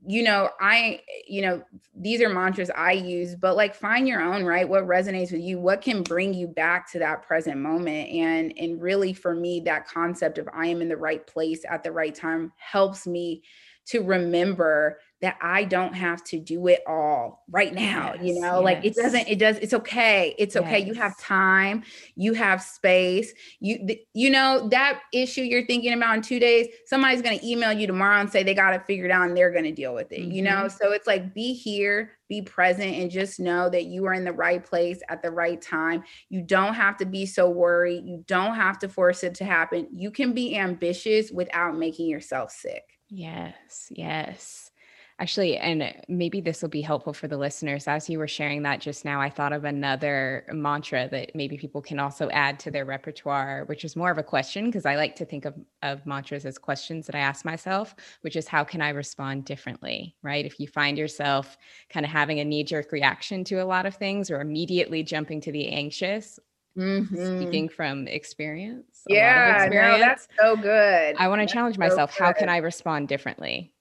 [0.09, 1.61] you know, I, you know,
[1.93, 4.67] these are mantras I use, but like find your own, right?
[4.67, 5.59] What resonates with you?
[5.59, 8.09] What can bring you back to that present moment?
[8.09, 11.83] And and really for me, that concept of I am in the right place at
[11.83, 13.43] the right time helps me
[13.87, 18.13] to remember that I don't have to do it all right now.
[18.15, 18.63] Yes, you know, yes.
[18.63, 20.35] like it doesn't, it does, it's okay.
[20.37, 20.63] It's yes.
[20.63, 20.79] okay.
[20.79, 21.83] You have time,
[22.15, 23.33] you have space.
[23.59, 27.47] You, th- you know, that issue you're thinking about in two days, somebody's going to
[27.47, 29.95] email you tomorrow and say they got it figured out and they're going to deal
[29.95, 30.31] with it, mm-hmm.
[30.31, 30.51] you know?
[30.51, 30.77] Mm-hmm.
[30.79, 34.33] So it's like be here, be present, and just know that you are in the
[34.33, 36.03] right place at the right time.
[36.29, 38.05] You don't have to be so worried.
[38.05, 39.87] You don't have to force it to happen.
[39.91, 42.83] You can be ambitious without making yourself sick.
[43.09, 44.71] Yes, yes.
[45.19, 47.87] Actually, and maybe this will be helpful for the listeners.
[47.87, 51.81] As you were sharing that just now, I thought of another mantra that maybe people
[51.81, 55.15] can also add to their repertoire, which is more of a question because I like
[55.15, 58.79] to think of, of mantras as questions that I ask myself, which is how can
[58.79, 60.45] I respond differently, right?
[60.45, 61.57] If you find yourself
[61.89, 65.41] kind of having a knee jerk reaction to a lot of things or immediately jumping
[65.41, 66.39] to the anxious,
[66.77, 67.15] Mm-hmm.
[67.15, 69.01] speaking from experience.
[69.07, 71.15] Yeah, experience, no, that's so good.
[71.17, 72.13] I want to challenge myself.
[72.13, 73.73] So how can I respond differently?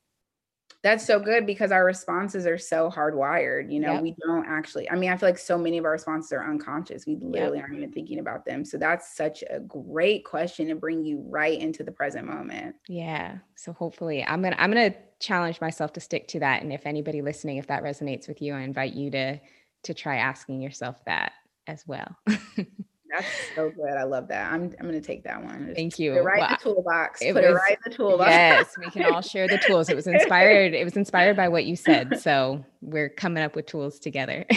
[0.82, 3.73] That's so good because our responses are so hardwired.
[3.73, 4.03] You know, yep.
[4.03, 7.07] we don't actually, I mean, I feel like so many of our responses are unconscious.
[7.07, 7.65] We literally yep.
[7.65, 8.65] aren't even thinking about them.
[8.65, 12.77] So that's such a great question to bring you right into the present moment.
[12.89, 13.39] Yeah.
[13.57, 16.62] So hopefully I'm going to, I'm going to challenge myself to stick to that.
[16.62, 19.40] And if anybody listening, if that resonates with you, I invite you to,
[19.85, 21.32] to try asking yourself that
[21.66, 22.16] as well.
[23.17, 23.93] That's so good.
[23.93, 24.53] I love that.
[24.53, 25.67] I'm I'm gonna take that one.
[25.67, 26.13] Just Thank you.
[26.13, 27.23] Put it right in the toolbox.
[27.23, 28.31] It put was, it right in the toolbox.
[28.31, 29.89] Yes, we can all share the tools.
[29.89, 30.75] It was inspired.
[30.75, 32.21] it was inspired by what you said.
[32.21, 34.45] So we're coming up with tools together.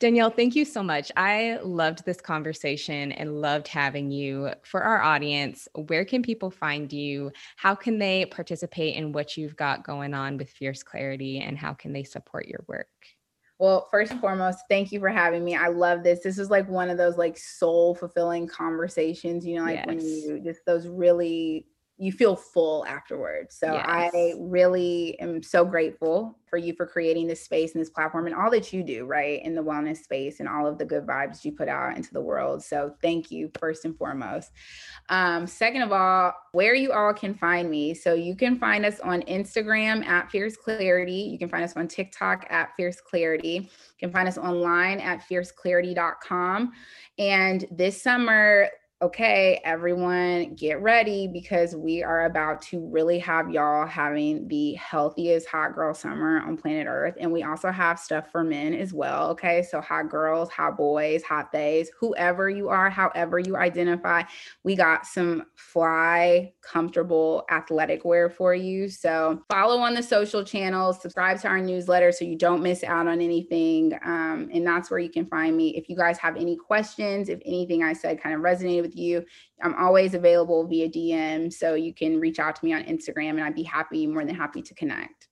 [0.00, 1.12] Danielle, thank you so much.
[1.16, 4.50] I loved this conversation and loved having you.
[4.64, 7.30] For our audience, where can people find you?
[7.56, 11.74] How can they participate in what you've got going on with Fierce Clarity and how
[11.74, 12.88] can they support your work?
[13.62, 15.54] Well, first and foremost, thank you for having me.
[15.54, 16.18] I love this.
[16.18, 19.86] This is like one of those like soul fulfilling conversations, you know, like yes.
[19.86, 21.68] when you just those really
[22.02, 23.54] you feel full afterwards.
[23.54, 23.86] So yes.
[23.86, 28.34] I really am so grateful for you for creating this space and this platform and
[28.34, 31.44] all that you do, right, in the wellness space and all of the good vibes
[31.44, 32.60] you put out into the world.
[32.60, 34.50] So thank you first and foremost.
[35.10, 37.94] Um, second of all, where you all can find me.
[37.94, 41.28] So you can find us on Instagram at Fierce Clarity.
[41.30, 43.70] You can find us on TikTok at Fierce Clarity.
[43.70, 46.72] You can find us online at fierceclarity.com.
[47.18, 48.68] And this summer,
[49.02, 55.48] okay, everyone get ready because we are about to really have y'all having the healthiest
[55.48, 57.16] hot girl summer on planet Earth.
[57.18, 59.30] And we also have stuff for men as well.
[59.30, 59.64] Okay.
[59.64, 64.22] So, hot girls, hot boys, hot days, whoever you are, however you identify,
[64.62, 68.88] we got some fly, comfortable athletic wear for you.
[68.88, 73.08] So, follow on the social channels, subscribe to our newsletter so you don't miss out
[73.08, 73.94] on anything.
[74.04, 75.76] Um, and that's where you can find me.
[75.76, 78.98] If you guys have any questions, if anything I said kind of resonated with with
[78.98, 79.24] you.
[79.62, 81.52] I'm always available via DM.
[81.52, 84.34] So you can reach out to me on Instagram and I'd be happy, more than
[84.34, 85.28] happy to connect.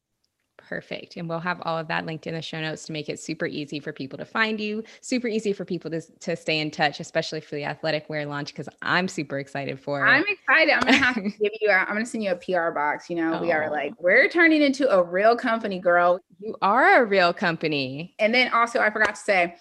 [0.56, 1.16] Perfect.
[1.16, 3.46] And we'll have all of that linked in the show notes to make it super
[3.46, 7.00] easy for people to find you, super easy for people to, to stay in touch,
[7.00, 10.08] especially for the athletic wear launch, because I'm super excited for it.
[10.08, 10.74] I'm excited.
[10.74, 12.70] I'm going to have to give you, a, I'm going to send you a PR
[12.70, 13.10] box.
[13.10, 13.42] You know, oh.
[13.42, 16.20] we are like, we're turning into a real company, girl.
[16.38, 18.14] You are a real company.
[18.20, 19.56] And then also, I forgot to say,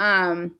[0.00, 0.56] um,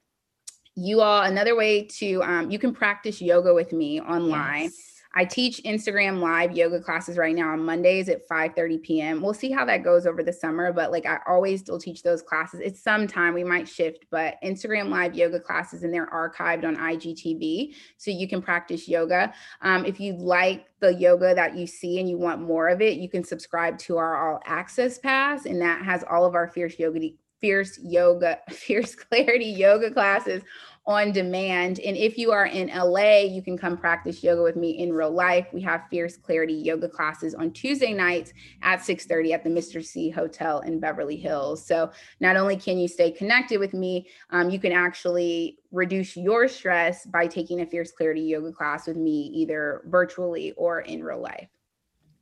[0.77, 4.65] you all another way to um, you can practice yoga with me online.
[4.65, 5.03] Yes.
[5.15, 9.35] i teach instagram live yoga classes right now on mondays at 5 30 p.m we'll
[9.35, 12.61] see how that goes over the summer but like i always still teach those classes.
[12.63, 17.75] It's sometime we might shift but instagram live yoga classes and they're archived on igtv
[17.97, 19.35] so you can practice yoga.
[19.63, 22.99] Um, if you like the yoga that you see and you want more of it
[22.99, 26.79] you can subscribe to our all access pass and that has all of our fierce
[26.79, 27.01] yoga
[27.41, 30.43] fierce yoga fierce clarity yoga classes
[30.87, 31.79] on demand.
[31.81, 35.11] And if you are in LA, you can come practice yoga with me in real
[35.11, 35.47] life.
[35.53, 39.85] We have Fierce Clarity yoga classes on Tuesday nights at 6:30 at the Mr.
[39.85, 41.65] C Hotel in Beverly Hills.
[41.65, 46.49] So not only can you stay connected with me, um, you can actually reduce your
[46.49, 51.21] stress by taking a Fierce Clarity yoga class with me, either virtually or in real
[51.21, 51.49] life.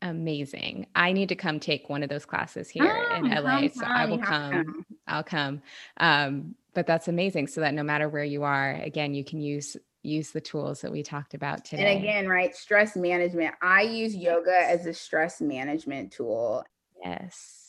[0.00, 0.86] Amazing.
[0.94, 3.68] I need to come take one of those classes here oh, in LA.
[3.68, 4.52] So I will come.
[4.52, 4.86] come.
[5.08, 5.62] I'll come.
[5.96, 9.76] Um, but that's amazing so that no matter where you are again you can use
[10.04, 14.14] use the tools that we talked about today and again right stress management i use
[14.14, 16.64] yoga as a stress management tool
[17.02, 17.67] yes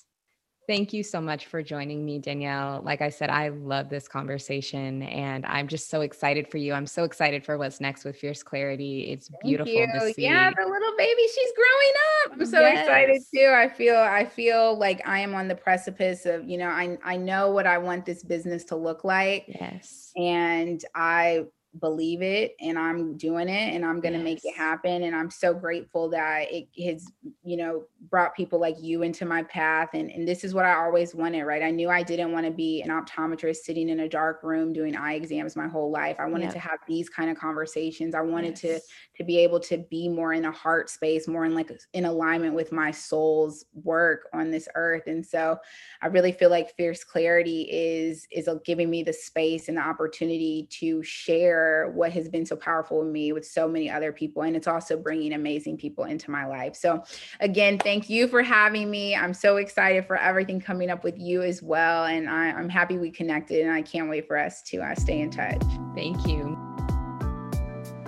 [0.70, 2.84] Thank you so much for joining me, Danielle.
[2.84, 6.74] Like I said, I love this conversation and I'm just so excited for you.
[6.74, 9.12] I'm so excited for what's next with Fierce Clarity.
[9.12, 9.88] It's Thank beautiful you.
[9.92, 10.26] to see.
[10.26, 11.94] Yeah, the little baby, she's growing
[12.24, 12.34] up.
[12.34, 12.82] I'm so yes.
[12.82, 13.52] excited too.
[13.52, 17.18] I feel I feel like I am on the precipice of, you know, I I
[17.18, 19.46] know what I want this business to look like.
[19.48, 20.12] Yes.
[20.18, 21.46] And I
[21.80, 24.24] believe it and I'm doing it and I'm going to yes.
[24.24, 27.06] make it happen and I'm so grateful that it has
[27.44, 30.74] you know brought people like you into my path and and this is what I
[30.74, 34.10] always wanted right I knew I didn't want to be an optometrist sitting in a
[34.10, 37.38] dark room doing eye exams my whole life I wanted to have these kind of
[37.38, 38.62] conversations I wanted yes.
[38.62, 38.80] to
[39.18, 42.56] to be able to be more in a heart space more in like in alignment
[42.56, 45.56] with my soul's work on this earth and so
[46.02, 49.82] I really feel like fierce clarity is is uh, giving me the space and the
[49.82, 54.12] opportunity to share share what has been so powerful in me with so many other
[54.12, 54.44] people.
[54.44, 56.76] And it's also bringing amazing people into my life.
[56.76, 57.04] So,
[57.40, 59.16] again, thank you for having me.
[59.16, 62.06] I'm so excited for everything coming up with you as well.
[62.06, 65.20] And I, am happy we connected and I can't wait for us to uh, stay
[65.20, 65.62] in touch.
[65.96, 66.58] Thank you.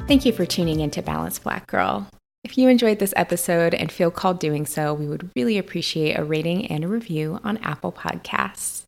[0.07, 2.07] Thank you for tuning into Balance Black Girl.
[2.43, 6.23] If you enjoyed this episode and feel called doing so, we would really appreciate a
[6.23, 8.83] rating and a review on Apple Podcasts.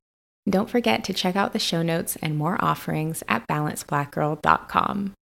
[0.49, 5.14] Don't forget to check out the show notes and more offerings at balanceblackgirl.com.